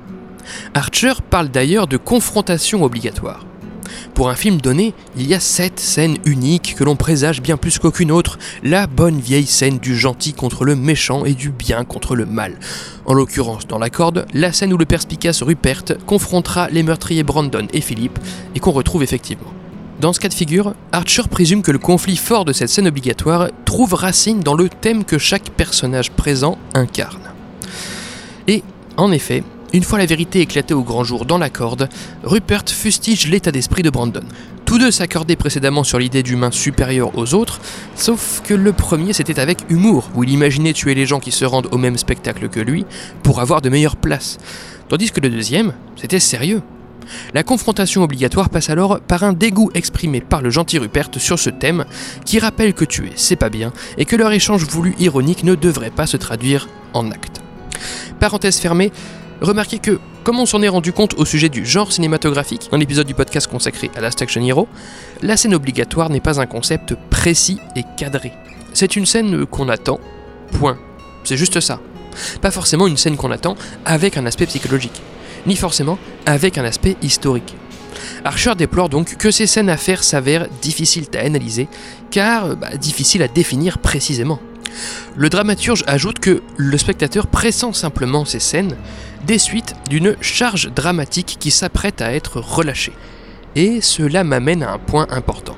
Archer 0.73 1.13
parle 1.29 1.49
d'ailleurs 1.49 1.87
de 1.87 1.97
confrontation 1.97 2.83
obligatoire. 2.83 3.45
Pour 4.13 4.29
un 4.29 4.35
film 4.35 4.59
donné, 4.59 4.93
il 5.17 5.27
y 5.27 5.33
a 5.33 5.39
cette 5.39 5.79
scène 5.79 6.17
unique 6.25 6.75
que 6.75 6.83
l'on 6.83 6.95
présage 6.95 7.41
bien 7.41 7.57
plus 7.57 7.79
qu'aucune 7.79 8.11
autre, 8.11 8.37
la 8.63 8.87
bonne 8.87 9.19
vieille 9.19 9.45
scène 9.45 9.79
du 9.79 9.95
gentil 9.97 10.33
contre 10.33 10.65
le 10.65 10.75
méchant 10.75 11.25
et 11.25 11.33
du 11.33 11.49
bien 11.49 11.83
contre 11.83 12.15
le 12.15 12.25
mal. 12.25 12.59
En 13.05 13.13
l'occurrence, 13.13 13.67
dans 13.67 13.79
la 13.79 13.89
corde, 13.89 14.25
la 14.33 14.51
scène 14.51 14.73
où 14.73 14.77
le 14.77 14.85
perspicace 14.85 15.41
Rupert 15.41 15.83
confrontera 16.05 16.69
les 16.69 16.83
meurtriers 16.83 17.23
Brandon 17.23 17.67
et 17.73 17.81
Philippe, 17.81 18.19
et 18.55 18.59
qu'on 18.59 18.71
retrouve 18.71 19.03
effectivement. 19.03 19.53
Dans 19.99 20.13
ce 20.13 20.19
cas 20.19 20.29
de 20.29 20.33
figure, 20.33 20.75
Archer 20.91 21.23
présume 21.29 21.63
que 21.63 21.71
le 21.71 21.79
conflit 21.79 22.17
fort 22.17 22.45
de 22.45 22.53
cette 22.53 22.69
scène 22.69 22.87
obligatoire 22.87 23.49
trouve 23.65 23.95
racine 23.95 24.41
dans 24.41 24.53
le 24.53 24.69
thème 24.69 25.03
que 25.03 25.17
chaque 25.17 25.49
personnage 25.49 26.11
présent 26.11 26.59
incarne. 26.75 27.31
Et, 28.47 28.63
en 28.95 29.11
effet, 29.11 29.43
une 29.73 29.83
fois 29.83 29.99
la 29.99 30.05
vérité 30.05 30.39
éclatée 30.41 30.73
au 30.73 30.81
grand 30.81 31.03
jour 31.03 31.25
dans 31.25 31.37
la 31.37 31.49
corde, 31.49 31.89
Rupert 32.23 32.63
fustige 32.67 33.27
l'état 33.27 33.51
d'esprit 33.51 33.83
de 33.83 33.89
Brandon. 33.89 34.23
Tous 34.65 34.77
deux 34.77 34.91
s'accordaient 34.91 35.35
précédemment 35.35 35.83
sur 35.83 35.99
l'idée 35.99 36.23
d'humains 36.23 36.51
supérieurs 36.51 37.17
aux 37.17 37.33
autres, 37.33 37.59
sauf 37.95 38.41
que 38.43 38.53
le 38.53 38.73
premier 38.73 39.13
c'était 39.13 39.39
avec 39.39 39.59
humour, 39.69 40.09
où 40.15 40.23
il 40.23 40.29
imaginait 40.29 40.73
tuer 40.73 40.95
les 40.95 41.05
gens 41.05 41.19
qui 41.19 41.31
se 41.31 41.45
rendent 41.45 41.69
au 41.71 41.77
même 41.77 41.97
spectacle 41.97 42.49
que 42.49 42.59
lui 42.59 42.85
pour 43.23 43.39
avoir 43.39 43.61
de 43.61 43.69
meilleures 43.69 43.95
places. 43.95 44.37
Tandis 44.89 45.11
que 45.11 45.19
le 45.19 45.29
deuxième, 45.29 45.73
c'était 45.95 46.19
sérieux. 46.19 46.61
La 47.33 47.43
confrontation 47.43 48.03
obligatoire 48.03 48.49
passe 48.49 48.69
alors 48.69 48.99
par 48.99 49.23
un 49.23 49.33
dégoût 49.33 49.71
exprimé 49.73 50.21
par 50.21 50.41
le 50.41 50.49
gentil 50.49 50.77
Rupert 50.77 51.09
sur 51.17 51.39
ce 51.39 51.49
thème, 51.49 51.85
qui 52.25 52.39
rappelle 52.39 52.73
que 52.73 52.85
tuer 52.85 53.11
c'est 53.15 53.35
pas 53.35 53.49
bien 53.49 53.71
et 53.97 54.05
que 54.05 54.15
leur 54.15 54.31
échange 54.31 54.65
voulu 54.65 54.95
ironique 54.99 55.43
ne 55.43 55.55
devrait 55.55 55.91
pas 55.91 56.07
se 56.07 56.17
traduire 56.17 56.67
en 56.93 57.11
acte. 57.11 57.41
Parenthèse 58.19 58.59
fermée, 58.59 58.91
remarquez 59.41 59.79
que, 59.79 59.99
comme 60.23 60.39
on 60.39 60.45
s'en 60.45 60.61
est 60.61 60.67
rendu 60.67 60.93
compte 60.93 61.15
au 61.15 61.25
sujet 61.25 61.49
du 61.49 61.65
genre 61.65 61.91
cinématographique 61.91 62.69
dans 62.71 62.77
l'épisode 62.77 63.07
du 63.07 63.13
podcast 63.13 63.47
consacré 63.47 63.91
à 63.95 64.01
Last 64.01 64.21
Action 64.21 64.43
Hero, 64.43 64.67
la 65.21 65.37
scène 65.37 65.53
obligatoire 65.53 66.09
n'est 66.09 66.19
pas 66.19 66.39
un 66.39 66.45
concept 66.45 66.95
précis 67.09 67.59
et 67.75 67.83
cadré. 67.97 68.33
C'est 68.73 68.95
une 68.95 69.05
scène 69.05 69.45
qu'on 69.45 69.69
attend, 69.69 69.99
point. 70.59 70.77
C'est 71.23 71.37
juste 71.37 71.59
ça. 71.59 71.79
Pas 72.41 72.51
forcément 72.51 72.87
une 72.87 72.97
scène 72.97 73.17
qu'on 73.17 73.31
attend 73.31 73.55
avec 73.85 74.17
un 74.17 74.25
aspect 74.25 74.45
psychologique, 74.45 75.01
ni 75.45 75.55
forcément 75.55 75.97
avec 76.25 76.57
un 76.57 76.65
aspect 76.65 76.95
historique. 77.01 77.55
Archer 78.23 78.53
déplore 78.55 78.89
donc 78.89 79.17
que 79.17 79.31
ces 79.31 79.47
scènes 79.47 79.69
à 79.69 79.77
faire 79.77 80.03
s'avèrent 80.03 80.47
difficiles 80.61 81.05
à 81.15 81.19
analyser, 81.19 81.67
car 82.11 82.55
bah, 82.55 82.75
difficiles 82.77 83.23
à 83.23 83.27
définir 83.27 83.79
précisément. 83.79 84.39
Le 85.15 85.29
dramaturge 85.29 85.83
ajoute 85.87 86.19
que 86.19 86.41
le 86.57 86.77
spectateur 86.77 87.27
pressent 87.27 87.71
simplement 87.73 88.25
ces 88.25 88.39
scènes 88.39 88.75
des 89.25 89.39
suites 89.39 89.75
d'une 89.89 90.15
charge 90.21 90.71
dramatique 90.73 91.37
qui 91.39 91.51
s'apprête 91.51 92.01
à 92.01 92.13
être 92.13 92.39
relâchée. 92.39 92.93
Et 93.55 93.81
cela 93.81 94.23
m'amène 94.23 94.63
à 94.63 94.71
un 94.71 94.77
point 94.77 95.07
important. 95.09 95.57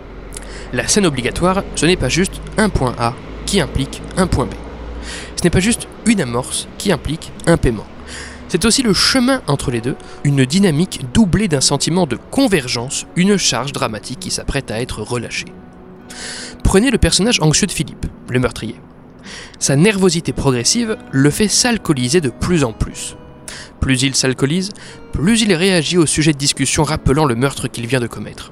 La 0.71 0.87
scène 0.87 1.05
obligatoire, 1.05 1.63
ce 1.75 1.85
n'est 1.85 1.97
pas 1.97 2.09
juste 2.09 2.41
un 2.57 2.69
point 2.69 2.95
A 2.99 3.13
qui 3.45 3.59
implique 3.59 4.01
un 4.17 4.27
point 4.27 4.45
B. 4.45 4.53
Ce 5.35 5.43
n'est 5.43 5.49
pas 5.49 5.59
juste 5.59 5.87
une 6.05 6.21
amorce 6.21 6.67
qui 6.77 6.91
implique 6.91 7.31
un 7.47 7.57
paiement. 7.57 7.87
C'est 8.47 8.65
aussi 8.65 8.81
le 8.81 8.93
chemin 8.93 9.41
entre 9.47 9.71
les 9.71 9.81
deux, 9.81 9.95
une 10.23 10.45
dynamique 10.45 11.01
doublée 11.13 11.47
d'un 11.47 11.61
sentiment 11.61 12.07
de 12.07 12.17
convergence, 12.31 13.05
une 13.15 13.37
charge 13.37 13.71
dramatique 13.73 14.19
qui 14.19 14.31
s'apprête 14.31 14.71
à 14.71 14.81
être 14.81 15.01
relâchée. 15.01 15.45
Prenez 16.63 16.91
le 16.91 16.97
personnage 16.97 17.41
anxieux 17.41 17.67
de 17.67 17.71
Philippe, 17.71 18.07
le 18.27 18.39
meurtrier. 18.39 18.75
Sa 19.59 19.75
nervosité 19.75 20.33
progressive 20.33 20.97
le 21.11 21.29
fait 21.29 21.47
s'alcooliser 21.47 22.21
de 22.21 22.29
plus 22.29 22.63
en 22.63 22.73
plus. 22.73 23.15
Plus 23.79 24.01
il 24.03 24.15
s'alcoolise, 24.15 24.71
plus 25.11 25.41
il 25.41 25.53
réagit 25.53 25.97
au 25.97 26.05
sujet 26.05 26.33
de 26.33 26.37
discussion 26.37 26.83
rappelant 26.83 27.25
le 27.25 27.35
meurtre 27.35 27.67
qu'il 27.67 27.87
vient 27.87 27.99
de 27.99 28.07
commettre. 28.07 28.51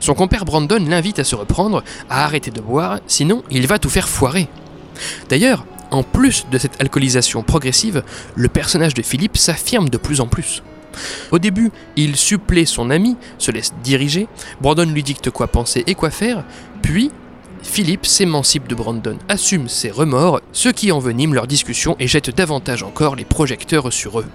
Son 0.00 0.14
compère 0.14 0.44
Brandon 0.44 0.84
l'invite 0.86 1.18
à 1.18 1.24
se 1.24 1.34
reprendre, 1.34 1.82
à 2.08 2.24
arrêter 2.24 2.50
de 2.50 2.60
boire, 2.60 2.98
sinon 3.06 3.42
il 3.50 3.66
va 3.66 3.78
tout 3.78 3.88
faire 3.88 4.08
foirer. 4.08 4.48
D'ailleurs, 5.28 5.64
en 5.90 6.02
plus 6.02 6.46
de 6.50 6.58
cette 6.58 6.80
alcoolisation 6.80 7.42
progressive, 7.42 8.02
le 8.34 8.48
personnage 8.48 8.94
de 8.94 9.02
Philippe 9.02 9.36
s'affirme 9.36 9.88
de 9.88 9.96
plus 9.96 10.20
en 10.20 10.26
plus. 10.26 10.62
Au 11.30 11.38
début, 11.38 11.70
il 11.96 12.16
supplée 12.16 12.66
son 12.66 12.90
ami, 12.90 13.16
se 13.38 13.50
laisse 13.50 13.72
diriger, 13.82 14.26
Brandon 14.60 14.90
lui 14.90 15.02
dicte 15.02 15.30
quoi 15.30 15.46
penser 15.46 15.84
et 15.86 15.94
quoi 15.94 16.10
faire, 16.10 16.44
puis 16.82 17.10
Philippe 17.62 18.06
s'émancipe 18.06 18.68
de 18.68 18.74
Brandon, 18.74 19.18
assume 19.28 19.68
ses 19.68 19.90
remords, 19.90 20.40
ce 20.52 20.68
qui 20.68 20.92
envenime 20.92 21.34
leur 21.34 21.46
discussion 21.46 21.96
et 21.98 22.08
jette 22.08 22.34
davantage 22.34 22.82
encore 22.82 23.16
les 23.16 23.24
projecteurs 23.24 23.92
sur 23.92 24.20
eux. 24.20 24.26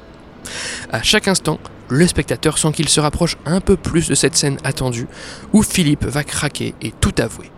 À 0.91 1.01
chaque 1.01 1.27
instant, 1.27 1.59
le 1.89 2.07
spectateur 2.07 2.57
sent 2.57 2.71
qu'il 2.73 2.89
se 2.89 2.99
rapproche 2.99 3.37
un 3.45 3.61
peu 3.61 3.77
plus 3.77 4.07
de 4.07 4.15
cette 4.15 4.35
scène 4.35 4.57
attendue, 4.63 5.07
où 5.53 5.63
Philippe 5.63 6.05
va 6.05 6.23
craquer 6.23 6.73
et 6.81 6.91
tout 6.99 7.13
avouer. 7.17 7.51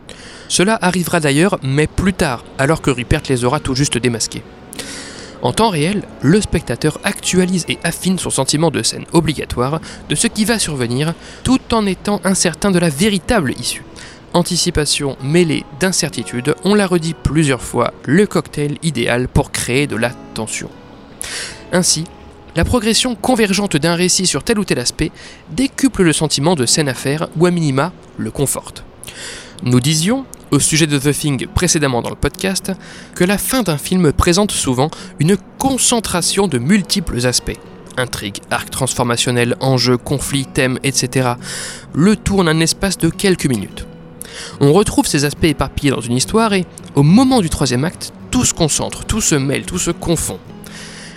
Cela 0.47 0.77
arrivera 0.81 1.19
d'ailleurs, 1.19 1.59
mais 1.61 1.87
plus 1.87 2.13
tard, 2.13 2.43
alors 2.57 2.81
que 2.81 2.91
Rupert 2.91 3.23
les 3.29 3.43
aura 3.43 3.59
tout 3.59 3.75
juste 3.75 3.97
démasqués. 3.97 4.43
En 5.41 5.53
temps 5.53 5.69
réel, 5.69 6.03
le 6.21 6.41
spectateur 6.41 6.99
actualise 7.03 7.65
et 7.69 7.77
affine 7.83 8.17
son 8.17 8.29
sentiment 8.29 8.71
de 8.71 8.81
scène 8.81 9.05
obligatoire, 9.13 9.79
de 10.09 10.15
ce 10.15 10.27
qui 10.27 10.45
va 10.45 10.57
survenir, 10.57 11.13
tout 11.43 11.59
en 11.73 11.85
étant 11.85 12.21
incertain 12.23 12.71
de 12.71 12.79
la 12.79 12.89
véritable 12.89 13.53
issue. 13.59 13.83
Anticipation 14.37 15.17
mêlée 15.23 15.65
d'incertitude, 15.79 16.53
on 16.63 16.75
l'a 16.75 16.85
redit 16.85 17.15
plusieurs 17.15 17.63
fois, 17.63 17.91
le 18.05 18.27
cocktail 18.27 18.77
idéal 18.83 19.27
pour 19.27 19.51
créer 19.51 19.87
de 19.87 19.95
la 19.95 20.11
tension. 20.35 20.69
Ainsi, 21.71 22.03
la 22.55 22.63
progression 22.63 23.15
convergente 23.15 23.77
d'un 23.77 23.95
récit 23.95 24.27
sur 24.27 24.43
tel 24.43 24.59
ou 24.59 24.63
tel 24.63 24.77
aspect 24.77 25.11
décuple 25.49 26.03
le 26.03 26.13
sentiment 26.13 26.53
de 26.53 26.67
scène 26.67 26.87
à 26.87 26.93
faire 26.93 27.29
ou 27.35 27.47
à 27.47 27.51
minima 27.51 27.93
le 28.19 28.29
conforte. 28.29 28.83
Nous 29.63 29.79
disions, 29.79 30.23
au 30.51 30.59
sujet 30.59 30.85
de 30.85 30.99
The 30.99 31.17
Thing 31.17 31.47
précédemment 31.47 32.03
dans 32.03 32.11
le 32.11 32.15
podcast, 32.15 32.71
que 33.15 33.23
la 33.23 33.39
fin 33.39 33.63
d'un 33.63 33.79
film 33.79 34.13
présente 34.13 34.51
souvent 34.51 34.91
une 35.17 35.35
concentration 35.57 36.47
de 36.47 36.59
multiples 36.59 37.25
aspects. 37.25 37.57
Intrigue, 37.97 38.37
arc 38.51 38.69
transformationnel, 38.69 39.55
enjeux, 39.61 39.97
conflits, 39.97 40.45
thèmes, 40.45 40.77
etc. 40.83 41.29
Le 41.95 42.15
tout 42.15 42.37
en 42.39 42.45
un 42.45 42.59
espace 42.59 42.99
de 42.99 43.09
quelques 43.09 43.47
minutes. 43.47 43.87
On 44.59 44.73
retrouve 44.73 45.07
ces 45.07 45.25
aspects 45.25 45.45
éparpillés 45.45 45.91
dans 45.91 46.01
une 46.01 46.17
histoire 46.17 46.53
et, 46.53 46.65
au 46.95 47.03
moment 47.03 47.41
du 47.41 47.49
troisième 47.49 47.85
acte, 47.85 48.13
tout 48.31 48.45
se 48.45 48.53
concentre, 48.53 49.05
tout 49.05 49.21
se 49.21 49.35
mêle, 49.35 49.63
tout 49.63 49.79
se 49.79 49.91
confond. 49.91 50.39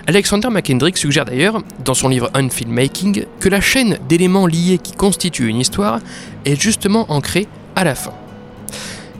Alexander 0.06 0.48
McKendrick 0.50 0.96
suggère 0.96 1.24
d'ailleurs, 1.24 1.62
dans 1.84 1.94
son 1.94 2.08
livre 2.08 2.30
Unfilmmaking, 2.34 3.26
que 3.38 3.48
la 3.48 3.60
chaîne 3.60 3.98
d'éléments 4.08 4.46
liés 4.46 4.80
qui 4.82 4.92
constituent 4.92 5.48
une 5.48 5.60
histoire 5.60 6.00
est 6.44 6.60
justement 6.60 7.06
ancrée 7.12 7.46
à 7.76 7.84
la 7.84 7.94
fin. 7.94 8.12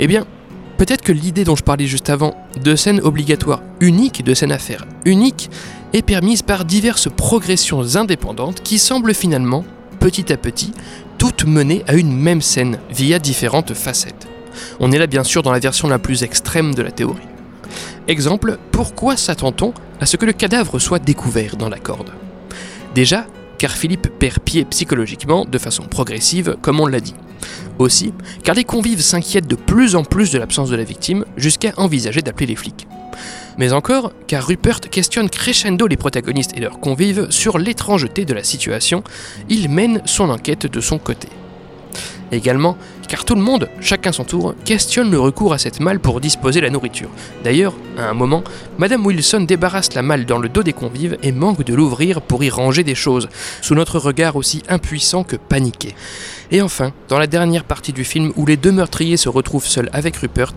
Eh 0.01 0.07
bien, 0.07 0.27
peut-être 0.79 1.03
que 1.03 1.13
l'idée 1.13 1.45
dont 1.45 1.57
je 1.57 1.63
parlais 1.63 1.87
juste 1.87 2.11
avant, 2.11 2.35
de 2.63 2.75
scène 2.75 3.01
obligatoire 3.03 3.63
unique, 3.81 4.25
de 4.25 4.35
scène 4.35 4.53
à 4.53 4.59
faire 4.59 4.87
unique, 5.05 5.51
est 5.93 6.03
permise 6.03 6.43
par 6.43 6.65
diverses 6.65 7.09
progressions 7.15 7.97
indépendantes 7.97 8.63
qui 8.63 8.79
semblent 8.79 9.15
finalement, 9.15 9.65
petit 9.99 10.33
à 10.33 10.37
petit, 10.37 10.73
toutes 11.21 11.45
menées 11.45 11.85
à 11.87 11.97
une 11.97 12.17
même 12.17 12.41
scène 12.41 12.79
via 12.91 13.19
différentes 13.19 13.75
facettes. 13.75 14.27
On 14.81 14.91
est 14.91 14.97
là 14.97 15.07
bien 15.07 15.23
sûr 15.23 15.43
dans 15.43 15.53
la 15.53 15.59
version 15.59 15.87
la 15.87 15.99
plus 15.99 16.23
extrême 16.23 16.75
de 16.75 16.81
la 16.81 16.91
théorie. 16.91 17.29
Exemple, 18.09 18.57
pourquoi 18.73 19.19
s'attend-on 19.19 19.75
à 20.01 20.07
ce 20.07 20.17
que 20.17 20.25
le 20.25 20.33
cadavre 20.33 20.79
soit 20.79 20.99
découvert 20.99 21.57
dans 21.57 21.69
la 21.69 21.79
corde? 21.79 22.11
Déjà, 22.95 23.27
car 23.59 23.73
Philippe 23.73 24.09
perd 24.19 24.39
pied 24.39 24.65
psychologiquement 24.65 25.45
de 25.45 25.59
façon 25.59 25.83
progressive, 25.83 26.57
comme 26.63 26.81
on 26.81 26.87
l'a 26.87 27.01
dit. 27.01 27.15
Aussi, 27.79 28.15
car 28.43 28.55
les 28.55 28.65
convives 28.65 29.03
s'inquiètent 29.03 29.47
de 29.47 29.57
plus 29.57 29.97
en 29.97 30.05
plus 30.05 30.33
de 30.33 30.39
l'absence 30.39 30.71
de 30.71 30.77
la 30.77 30.85
victime, 30.85 31.27
jusqu'à 31.37 31.75
envisager 31.77 32.23
d'appeler 32.23 32.47
les 32.47 32.57
flics. 32.57 32.89
Mais 33.59 33.73
encore, 33.73 34.13
car 34.27 34.47
Rupert 34.47 34.81
questionne 34.81 35.29
crescendo 35.29 35.87
les 35.87 35.97
protagonistes 35.97 36.57
et 36.57 36.61
leurs 36.61 36.81
convives 36.81 37.31
sur 37.31 37.59
l'étrangeté 37.59 38.25
de 38.25 38.35
la 38.35 38.45
situation, 38.45 39.03
il 39.49 39.69
mène 39.69 40.03
son 40.05 40.31
enquête 40.31 40.67
de 40.67 40.81
son 40.81 40.99
côté. 40.99 41.29
Également, 42.33 42.77
car 43.09 43.25
tout 43.25 43.35
le 43.35 43.41
monde, 43.41 43.69
chacun 43.81 44.13
son 44.13 44.25
tour, 44.25 44.55
questionne 44.65 45.11
le 45.11 45.19
recours 45.19 45.53
à 45.53 45.59
cette 45.59 45.81
malle 45.81 45.99
pour 45.99 46.21
disposer 46.21 46.61
la 46.61 46.71
nourriture. 46.71 47.09
D'ailleurs, 47.43 47.75
à 47.99 48.09
un 48.09 48.15
moment, 48.15 48.45
Madame 48.79 49.05
Wilson 49.05 49.41
débarrasse 49.41 49.95
la 49.95 50.03
malle 50.03 50.27
dans 50.27 50.39
le 50.39 50.49
dos 50.49 50.63
des 50.63 50.73
convives 50.73 51.19
et 51.23 51.33
manque 51.33 51.65
de 51.65 51.75
l'ouvrir 51.75 52.23
pour 52.23 52.45
y 52.45 52.51
ranger 52.51 52.85
des 52.85 52.95
choses, 52.95 53.29
sous 53.63 53.75
notre 53.75 53.99
regard 53.99 54.37
aussi 54.37 54.63
impuissant 54.69 55.25
que 55.25 55.37
paniqué. 55.37 55.95
Et 56.53 56.63
enfin, 56.63 56.93
dans 57.09 57.19
la 57.19 57.27
dernière 57.27 57.65
partie 57.65 57.93
du 57.93 58.05
film 58.05 58.33
où 58.37 58.47
les 58.47 58.57
deux 58.57 58.73
meurtriers 58.73 59.17
se 59.17 59.29
retrouvent 59.29 59.67
seuls 59.67 59.91
avec 59.93 60.17
Rupert, 60.17 60.53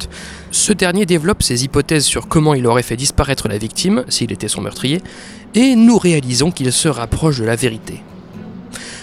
ce 0.51 0.73
dernier 0.73 1.05
développe 1.05 1.41
ses 1.41 1.63
hypothèses 1.63 2.05
sur 2.05 2.27
comment 2.27 2.53
il 2.53 2.67
aurait 2.67 2.83
fait 2.83 2.97
disparaître 2.97 3.47
la 3.47 3.57
victime, 3.57 4.03
s'il 4.09 4.31
était 4.31 4.47
son 4.47 4.61
meurtrier, 4.61 5.01
et 5.55 5.75
nous 5.75 5.97
réalisons 5.97 6.51
qu'il 6.51 6.71
se 6.71 6.87
rapproche 6.87 7.39
de 7.39 7.45
la 7.45 7.55
vérité. 7.55 8.01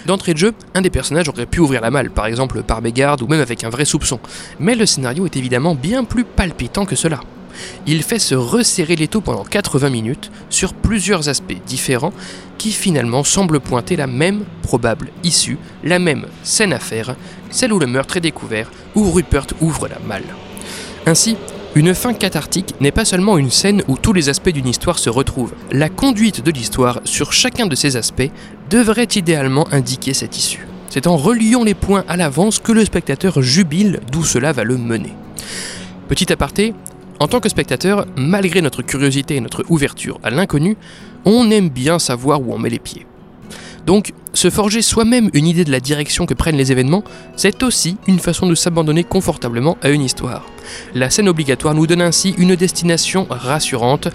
D'entrée 0.07 0.35
de 0.35 0.39
jeu, 0.39 0.55
un 0.75 0.81
des 0.81 0.91
personnages 0.91 1.29
aurait 1.29 1.47
pu 1.47 1.61
ouvrir 1.61 1.81
la 1.81 1.91
malle, 1.91 2.11
par 2.11 2.27
exemple 2.27 2.63
par 2.63 2.83
mégarde 2.83 3.23
ou 3.23 3.27
même 3.27 3.41
avec 3.41 3.65
un 3.65 3.71
vrai 3.71 3.85
soupçon, 3.85 4.19
mais 4.59 4.75
le 4.75 4.87
scénario 4.87 5.27
est 5.27 5.37
évidemment 5.37 5.75
bien 5.75 6.05
plus 6.05 6.25
palpitant 6.25 6.87
que 6.87 6.97
cela. 6.97 7.21
il 7.87 8.03
fait 8.03 8.19
se 8.19 8.35
resserrer 8.35 8.97
les 8.97 9.09
taux 9.09 9.21
pendant 9.21 9.45
80 9.45 9.91
minutes 9.91 10.31
sur 10.49 10.73
plusieurs 10.73 11.29
aspects 11.29 11.57
différents 11.67 12.13
qui 12.59 12.73
finalement 12.73 13.25
semblent 13.25 13.61
pointer 13.61 13.97
la 13.97 14.07
même 14.07 14.45
probable 14.63 15.09
issue, 15.25 15.59
la 15.85 15.99
même 15.99 16.27
scène 16.43 16.73
à 16.73 16.79
faire, 16.79 17.17
celle 17.51 17.73
où 17.73 17.79
le 17.79 17.87
meurtre 17.87 18.17
est 18.17 18.21
découvert, 18.21 18.71
où 18.95 19.11
Rupert 19.11 19.47
ouvre 19.61 19.89
la 19.89 19.99
malle. 19.99 20.35
Ainsi, 21.07 21.37
une 21.77 21.95
fin 21.95 22.15
cathartique 22.15 22.75
n'est 22.81 22.91
pas 22.91 23.05
seulement 23.05 23.39
une 23.39 23.51
scène 23.51 23.83
où 23.87 23.97
tous 23.97 24.13
les 24.13 24.29
aspects 24.29 24.51
d'une 24.51 24.67
histoire 24.67 24.99
se 24.99 25.09
retrouvent. 25.09 25.55
La 25.71 25.89
conduite 25.89 26.45
de 26.45 26.51
l'histoire 26.51 27.01
sur 27.05 27.33
chacun 27.33 27.67
de 27.67 27.77
ces 27.77 27.97
aspects 27.97 28.31
devrait 28.69 29.09
idéalement 29.15 29.69
indiquer 29.73 30.13
cette 30.13 30.37
issue. 30.37 30.67
C'est 30.89 31.07
en 31.07 31.17
reliant 31.17 31.63
les 31.63 31.75
points 31.75 32.05
à 32.09 32.17
l'avance 32.17 32.59
que 32.59 32.73
le 32.73 32.85
spectateur 32.85 33.41
jubile 33.41 34.01
d'où 34.11 34.25
cela 34.25 34.53
va 34.53 34.65
le 34.65 34.77
mener. 34.77 35.13
Petit 36.09 36.33
aparté, 36.33 36.75
en 37.21 37.29
tant 37.29 37.39
que 37.39 37.49
spectateur, 37.49 38.07
malgré 38.17 38.63
notre 38.63 38.83
curiosité 38.83 39.37
et 39.37 39.41
notre 39.41 39.65
ouverture 39.69 40.19
à 40.25 40.31
l'inconnu, 40.31 40.77
on 41.25 41.51
aime 41.53 41.69
bien 41.69 42.01
savoir 42.01 42.41
où 42.43 42.53
on 42.53 42.59
met 42.59 42.71
les 42.71 42.81
pieds. 42.81 43.07
Donc, 43.87 44.13
se 44.33 44.51
forger 44.51 44.83
soi-même 44.83 45.31
une 45.35 45.47
idée 45.47 45.65
de 45.65 45.73
la 45.73 45.81
direction 45.81 46.27
que 46.27 46.35
prennent 46.35 46.57
les 46.57 46.73
événements, 46.73 47.03
c'est 47.37 47.63
aussi 47.63 47.97
une 48.07 48.19
façon 48.19 48.47
de 48.47 48.55
s'abandonner 48.55 49.05
confortablement 49.05 49.77
à 49.83 49.91
une 49.91 50.03
histoire. 50.03 50.47
La 50.95 51.11
scène 51.11 51.29
obligatoire 51.29 51.75
nous 51.75 51.87
donne 51.87 52.03
ainsi 52.03 52.35
une 52.39 52.55
destination 52.55 53.27
rassurante, 53.29 54.09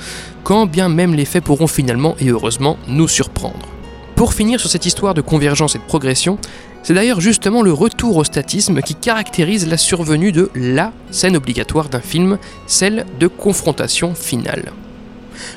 quand 0.44 0.66
bien 0.66 0.90
même 0.90 1.14
les 1.14 1.26
faits 1.26 1.44
pourront 1.44 1.68
finalement 1.68 2.16
et 2.20 2.30
heureusement 2.30 2.78
nous 2.88 3.08
surprendre. 3.08 3.68
Pour 4.16 4.34
finir 4.34 4.60
sur 4.60 4.70
cette 4.70 4.86
histoire 4.86 5.14
de 5.14 5.22
convergence 5.22 5.76
et 5.76 5.80
de 5.80 5.84
progression, 5.84 6.38
c'est 6.84 6.94
d'ailleurs 6.94 7.20
justement 7.20 7.62
le 7.64 7.74
retour 7.74 8.16
au 8.16 8.24
statisme 8.24 8.82
qui 8.82 8.96
caractérise 8.96 9.68
la 9.68 9.78
survenue 9.78 10.32
de 10.32 10.52
la 10.56 10.94
scène 11.12 11.36
obligatoire 11.36 11.90
d'un 11.90 12.00
film, 12.00 12.38
celle 12.68 13.06
de 13.20 13.28
confrontation 13.28 14.14
finale. 14.14 14.72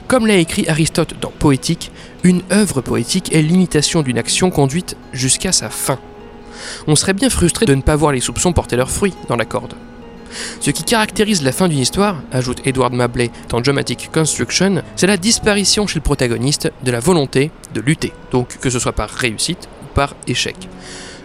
Comme 0.07 0.27
l'a 0.27 0.37
écrit 0.37 0.69
Aristote 0.69 1.15
dans 1.21 1.31
Poétique, 1.31 1.91
une 2.23 2.43
œuvre 2.53 2.81
poétique 2.81 3.35
est 3.35 3.43
l'imitation 3.43 4.03
d'une 4.03 4.19
action 4.19 4.51
conduite 4.51 4.97
jusqu'à 5.13 5.53
sa 5.53 5.71
fin. 5.71 5.99
On 6.87 6.97
serait 6.97 7.13
bien 7.13 7.31
frustré 7.31 7.67
de 7.67 7.75
ne 7.75 7.83
pas 7.83 7.97
voir 7.97 8.13
les 8.13 8.21
soupçons 8.21 8.53
porter 8.53 8.77
leurs 8.77 8.91
fruits 8.91 9.15
dans 9.29 9.37
la 9.37 9.45
corde. 9.45 9.75
Ce 10.61 10.71
qui 10.71 10.83
caractérise 10.83 11.43
la 11.43 11.53
fin 11.53 11.69
d'une 11.69 11.79
histoire, 11.79 12.23
ajoute 12.33 12.61
Edward 12.67 12.93
Mabley 12.93 13.31
dans 13.49 13.61
Dramatic 13.61 14.11
Construction, 14.13 14.83
c'est 14.97 15.07
la 15.07 15.17
disparition 15.17 15.87
chez 15.87 15.99
le 15.99 16.03
protagoniste 16.03 16.71
de 16.85 16.91
la 16.91 17.01
volonté 17.01 17.51
de 17.75 17.81
lutter, 17.81 18.13
donc 18.31 18.59
que 18.59 18.71
ce 18.71 18.79
soit 18.79 18.93
par 18.93 19.09
réussite 19.09 19.69
ou 19.83 19.87
par 19.95 20.15
échec. 20.27 20.57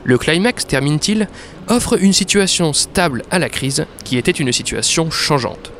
Le 0.05 0.17
climax, 0.17 0.67
termine-t-il, 0.67 1.27
offre 1.67 2.01
une 2.01 2.13
situation 2.13 2.73
stable 2.73 3.23
à 3.31 3.39
la 3.39 3.49
crise 3.49 3.85
qui 4.03 4.17
était 4.17 4.31
une 4.31 4.51
situation 4.51 5.09
changeante. 5.09 5.71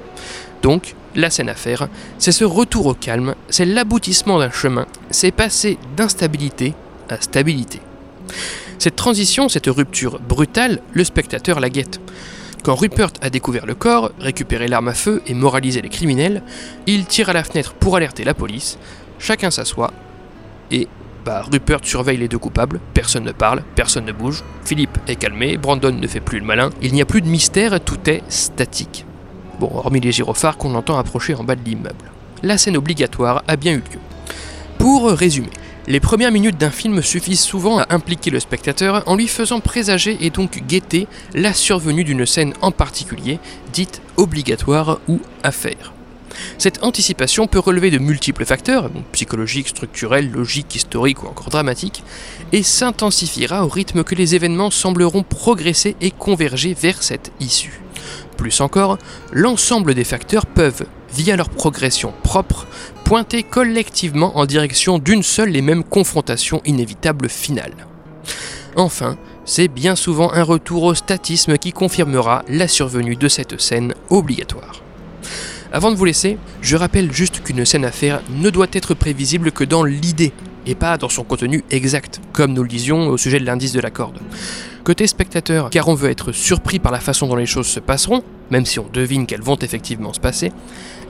Donc, 0.62 0.96
la 1.16 1.30
scène 1.30 1.50
à 1.50 1.56
faire, 1.56 1.88
c'est 2.18 2.32
ce 2.32 2.46
retour 2.46 2.88
au 2.88 2.94
calme, 2.94 3.36
c'est 3.50 3.66
l'aboutissement 3.66 4.40
d'un 4.40 4.52
chemin, 4.52 4.86
c'est 5.10 5.32
passer 5.32 5.78
d'instabilité 5.96 6.74
à 7.10 7.22
stabilité. 7.22 7.80
Cette 8.80 8.96
transition, 8.96 9.50
cette 9.50 9.68
rupture 9.68 10.20
brutale, 10.20 10.82
le 10.94 11.04
spectateur 11.04 11.60
la 11.60 11.70
guette. 11.70 12.02
Quand 12.64 12.76
Rupert 12.76 13.12
a 13.22 13.30
découvert 13.30 13.66
le 13.66 13.76
corps, 13.76 14.12
récupéré 14.20 14.68
l'arme 14.68 14.88
à 14.88 14.94
feu 14.94 15.22
et 15.28 15.34
moralisé 15.34 15.82
les 15.82 15.90
criminels, 15.90 16.42
il 16.88 17.06
tire 17.06 17.30
à 17.30 17.34
la 17.34 17.44
fenêtre 17.44 17.74
pour 17.74 17.96
alerter 17.98 18.24
la 18.24 18.34
police, 18.34 18.78
chacun 19.20 19.52
s'assoit, 19.52 19.92
et 20.72 20.88
bah, 21.26 21.44
Rupert 21.50 21.80
surveille 21.84 22.18
les 22.18 22.28
deux 22.28 22.38
coupables, 22.38 22.80
personne 22.94 23.24
ne 23.24 23.32
parle, 23.32 23.64
personne 23.76 24.06
ne 24.06 24.12
bouge, 24.12 24.44
Philippe 24.66 24.98
est 25.08 25.16
calmé, 25.16 25.58
Brandon 25.58 25.92
ne 25.92 26.08
fait 26.08 26.20
plus 26.20 26.40
le 26.40 26.46
malin, 26.46 26.70
il 26.82 26.94
n'y 26.94 27.02
a 27.02 27.06
plus 27.06 27.22
de 27.22 27.28
mystère, 27.28 27.80
tout 27.80 28.10
est 28.10 28.24
statique. 28.30 29.06
Bon, 29.60 29.70
hormis 29.74 30.00
les 30.00 30.12
gyrophares 30.12 30.58
qu'on 30.58 30.76
entend 30.76 30.98
approcher 30.98 31.36
en 31.36 31.44
bas 31.44 31.56
de 31.56 31.64
l'immeuble. 31.64 32.12
La 32.42 32.58
scène 32.58 32.78
obligatoire 32.78 33.44
a 33.48 33.56
bien 33.56 33.74
eu 33.74 33.78
lieu. 33.78 34.00
Pour 34.78 35.10
résumer, 35.10 35.50
les 35.88 36.00
premières 36.00 36.32
minutes 36.32 36.58
d'un 36.58 36.72
film 36.72 37.02
suffisent 37.02 37.42
souvent 37.42 37.80
à 37.80 37.94
impliquer 37.94 38.32
le 38.32 38.40
spectateur 38.40 39.04
en 39.06 39.16
lui 39.16 39.28
faisant 39.28 39.60
présager 39.60 40.18
et 40.22 40.30
donc 40.30 40.64
guetter 40.66 41.08
la 41.34 41.54
survenue 41.54 42.04
d'une 42.04 42.26
scène 42.26 42.54
en 42.62 42.72
particulier, 42.72 43.40
dite 43.74 44.02
obligatoire 44.18 45.00
ou 45.08 45.20
à 45.44 45.52
faire. 45.52 45.94
Cette 46.58 46.84
anticipation 46.84 47.48
peut 47.48 47.60
relever 47.60 47.92
de 47.92 48.00
multiples 48.00 48.46
facteurs, 48.46 48.90
psychologiques, 49.12 49.68
structurels, 49.68 50.32
logiques, 50.32 50.76
historiques 50.76 51.24
ou 51.24 51.28
encore 51.28 51.50
dramatiques, 51.50 52.04
et 52.52 52.64
s'intensifiera 52.64 53.66
au 53.66 53.70
rythme 53.70 54.04
que 54.04 54.16
les 54.16 54.36
événements 54.36 54.72
sembleront 54.72 55.24
progresser 55.24 55.96
et 56.02 56.12
converger 56.12 56.74
vers 56.74 57.04
cette 57.04 57.32
issue. 57.40 57.83
Plus 58.38 58.62
encore, 58.62 58.98
l'ensemble 59.32 59.94
des 59.94 60.04
facteurs 60.04 60.46
peuvent, 60.46 60.86
via 61.14 61.36
leur 61.36 61.50
progression 61.50 62.14
propre, 62.24 62.66
pointer 63.04 63.44
collectivement 63.44 64.38
en 64.38 64.46
direction 64.46 64.98
d'une 65.00 65.24
seule 65.24 65.56
et 65.56 65.62
même 65.62 65.84
confrontation 65.84 66.62
inévitable 66.66 67.30
finale. 67.30 67.74
Enfin, 68.76 69.18
c'est 69.46 69.68
bien 69.68 69.96
souvent 69.96 70.32
un 70.34 70.44
retour 70.44 70.84
au 70.84 70.96
statisme 70.96 71.58
qui 71.58 71.72
confirmera 71.74 72.44
la 72.48 72.68
survenue 72.68 73.16
de 73.16 73.28
cette 73.28 73.60
scène 73.62 73.94
obligatoire. 74.10 74.82
Avant 75.72 75.92
de 75.92 75.96
vous 75.96 76.06
laisser, 76.06 76.38
je 76.62 76.76
rappelle 76.76 77.12
juste 77.12 77.42
qu'une 77.44 77.66
scène 77.66 77.86
à 77.86 77.92
faire 77.92 78.22
ne 78.30 78.50
doit 78.50 78.68
être 78.74 78.94
prévisible 78.94 79.52
que 79.52 79.64
dans 79.64 79.84
l'idée, 79.84 80.32
et 80.66 80.76
pas 80.76 80.98
dans 80.98 81.10
son 81.10 81.24
contenu 81.24 81.64
exact, 81.72 82.22
comme 82.32 82.54
nous 82.54 82.64
le 82.64 82.70
disions 82.70 83.08
au 83.08 83.18
sujet 83.18 83.40
de 83.40 83.46
l'indice 83.46 83.74
de 83.74 83.82
la 83.82 83.90
corde. 83.90 84.20
Côté 84.84 85.08
spectateur, 85.08 85.70
car 85.70 85.88
on 85.88 85.94
veut 85.94 86.10
être 86.10 86.34
surpris 86.34 86.78
par 86.78 86.92
la 86.92 87.00
façon 87.00 87.28
dont 87.28 87.38
les 87.38 87.46
choses 87.46 87.68
se 87.68 87.80
passeront, 87.80 88.22
même 88.52 88.66
si 88.66 88.80
on 88.80 88.88
devine 88.92 89.26
qu'elles 89.26 89.42
vont 89.42 89.56
effectivement 89.56 90.12
se 90.12 90.20
passer, 90.20 90.52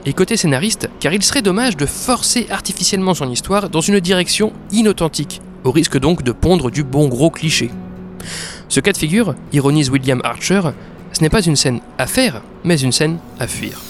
et 0.06 0.12
côté 0.12 0.36
scénariste, 0.36 0.88
car 1.00 1.12
il 1.12 1.24
serait 1.24 1.42
dommage 1.42 1.76
de 1.76 1.84
forcer 1.84 2.46
artificiellement 2.50 3.14
son 3.14 3.28
histoire 3.30 3.68
dans 3.70 3.80
une 3.80 3.98
direction 3.98 4.52
inauthentique, 4.70 5.42
au 5.64 5.72
risque 5.72 5.98
donc 5.98 6.22
de 6.22 6.30
pondre 6.30 6.70
du 6.70 6.84
bon 6.84 7.08
gros 7.08 7.30
cliché. 7.30 7.70
Ce 8.68 8.78
cas 8.78 8.92
de 8.92 8.98
figure, 8.98 9.34
ironise 9.52 9.90
William 9.90 10.20
Archer, 10.22 10.62
ce 11.12 11.22
n'est 11.22 11.30
pas 11.30 11.42
une 11.42 11.56
scène 11.56 11.80
à 11.98 12.06
faire, 12.06 12.42
mais 12.62 12.80
une 12.80 12.92
scène 12.92 13.18
à 13.40 13.48
fuir. 13.48 13.80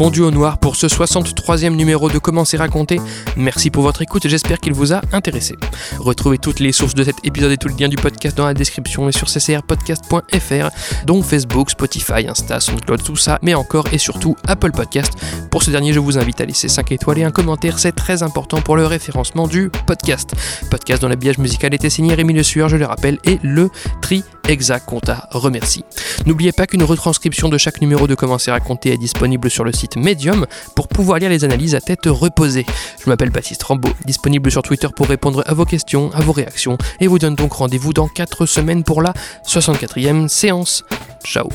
Fondu 0.00 0.22
au 0.22 0.30
noir 0.30 0.56
pour 0.56 0.76
ce 0.76 0.86
63e 0.86 1.76
numéro 1.76 2.08
de 2.08 2.16
Comment 2.16 2.46
c'est 2.46 2.56
raconté. 2.56 2.98
Merci 3.36 3.68
pour 3.68 3.82
votre 3.82 4.00
écoute 4.00 4.26
j'espère 4.26 4.58
qu'il 4.58 4.72
vous 4.72 4.94
a 4.94 5.02
intéressé. 5.12 5.56
Retrouvez 5.98 6.38
toutes 6.38 6.58
les 6.58 6.72
sources 6.72 6.94
de 6.94 7.04
cet 7.04 7.16
épisode 7.22 7.52
et 7.52 7.58
tout 7.58 7.68
le 7.68 7.74
lien 7.78 7.86
du 7.86 7.96
podcast 7.96 8.34
dans 8.34 8.46
la 8.46 8.54
description 8.54 9.10
et 9.10 9.12
sur 9.12 9.28
ccrpodcast.fr, 9.28 10.70
dont 11.04 11.22
Facebook, 11.22 11.68
Spotify, 11.68 12.26
Insta, 12.26 12.60
SoundCloud, 12.60 13.02
tout 13.02 13.16
ça, 13.16 13.38
mais 13.42 13.52
encore 13.52 13.88
et 13.92 13.98
surtout 13.98 14.38
Apple 14.48 14.70
Podcast. 14.70 15.12
Pour 15.50 15.62
ce 15.62 15.70
dernier, 15.70 15.92
je 15.92 15.98
vous 15.98 16.16
invite 16.16 16.40
à 16.40 16.44
laisser 16.44 16.68
5 16.68 16.92
étoiles 16.92 17.18
et 17.18 17.24
un 17.24 17.30
commentaire, 17.30 17.78
c'est 17.78 17.92
très 17.92 18.22
important 18.22 18.60
pour 18.60 18.76
le 18.76 18.86
référencement 18.86 19.48
du 19.48 19.70
podcast. 19.86 20.32
Podcast 20.70 21.02
dont 21.02 21.08
l'habillage 21.08 21.38
musical 21.38 21.74
était 21.74 21.90
signé 21.90 22.14
Rémi 22.14 22.32
Le 22.32 22.42
Sueur, 22.42 22.68
je 22.68 22.76
le 22.76 22.86
rappelle, 22.86 23.18
et 23.24 23.38
le 23.42 23.70
tri 24.00 24.22
exact 24.48 24.86
compta 24.86 25.28
remercie. 25.30 25.84
N'oubliez 26.26 26.52
pas 26.52 26.66
qu'une 26.66 26.82
retranscription 26.82 27.48
de 27.48 27.58
chaque 27.58 27.80
numéro 27.80 28.06
de 28.06 28.14
Comment 28.14 28.38
c'est 28.38 28.50
raconté 28.50 28.92
est 28.92 28.98
disponible 28.98 29.50
sur 29.50 29.64
le 29.64 29.72
site 29.72 29.96
Medium 29.96 30.46
pour 30.74 30.88
pouvoir 30.88 31.18
lire 31.18 31.30
les 31.30 31.44
analyses 31.44 31.74
à 31.74 31.80
tête 31.80 32.06
reposée. 32.06 32.66
Je 33.04 33.10
m'appelle 33.10 33.30
Baptiste 33.30 33.62
Rambaud, 33.62 33.90
disponible 34.04 34.50
sur 34.50 34.62
Twitter 34.62 34.88
pour 34.94 35.08
répondre 35.08 35.42
à 35.46 35.54
vos 35.54 35.64
questions, 35.64 36.10
à 36.14 36.20
vos 36.20 36.32
réactions, 36.32 36.78
et 37.00 37.06
vous 37.06 37.18
donne 37.18 37.34
donc 37.34 37.54
rendez-vous 37.54 37.92
dans 37.92 38.08
4 38.08 38.46
semaines 38.46 38.84
pour 38.84 39.02
la 39.02 39.14
64e 39.46 40.28
séance. 40.28 40.84
Ciao 41.24 41.48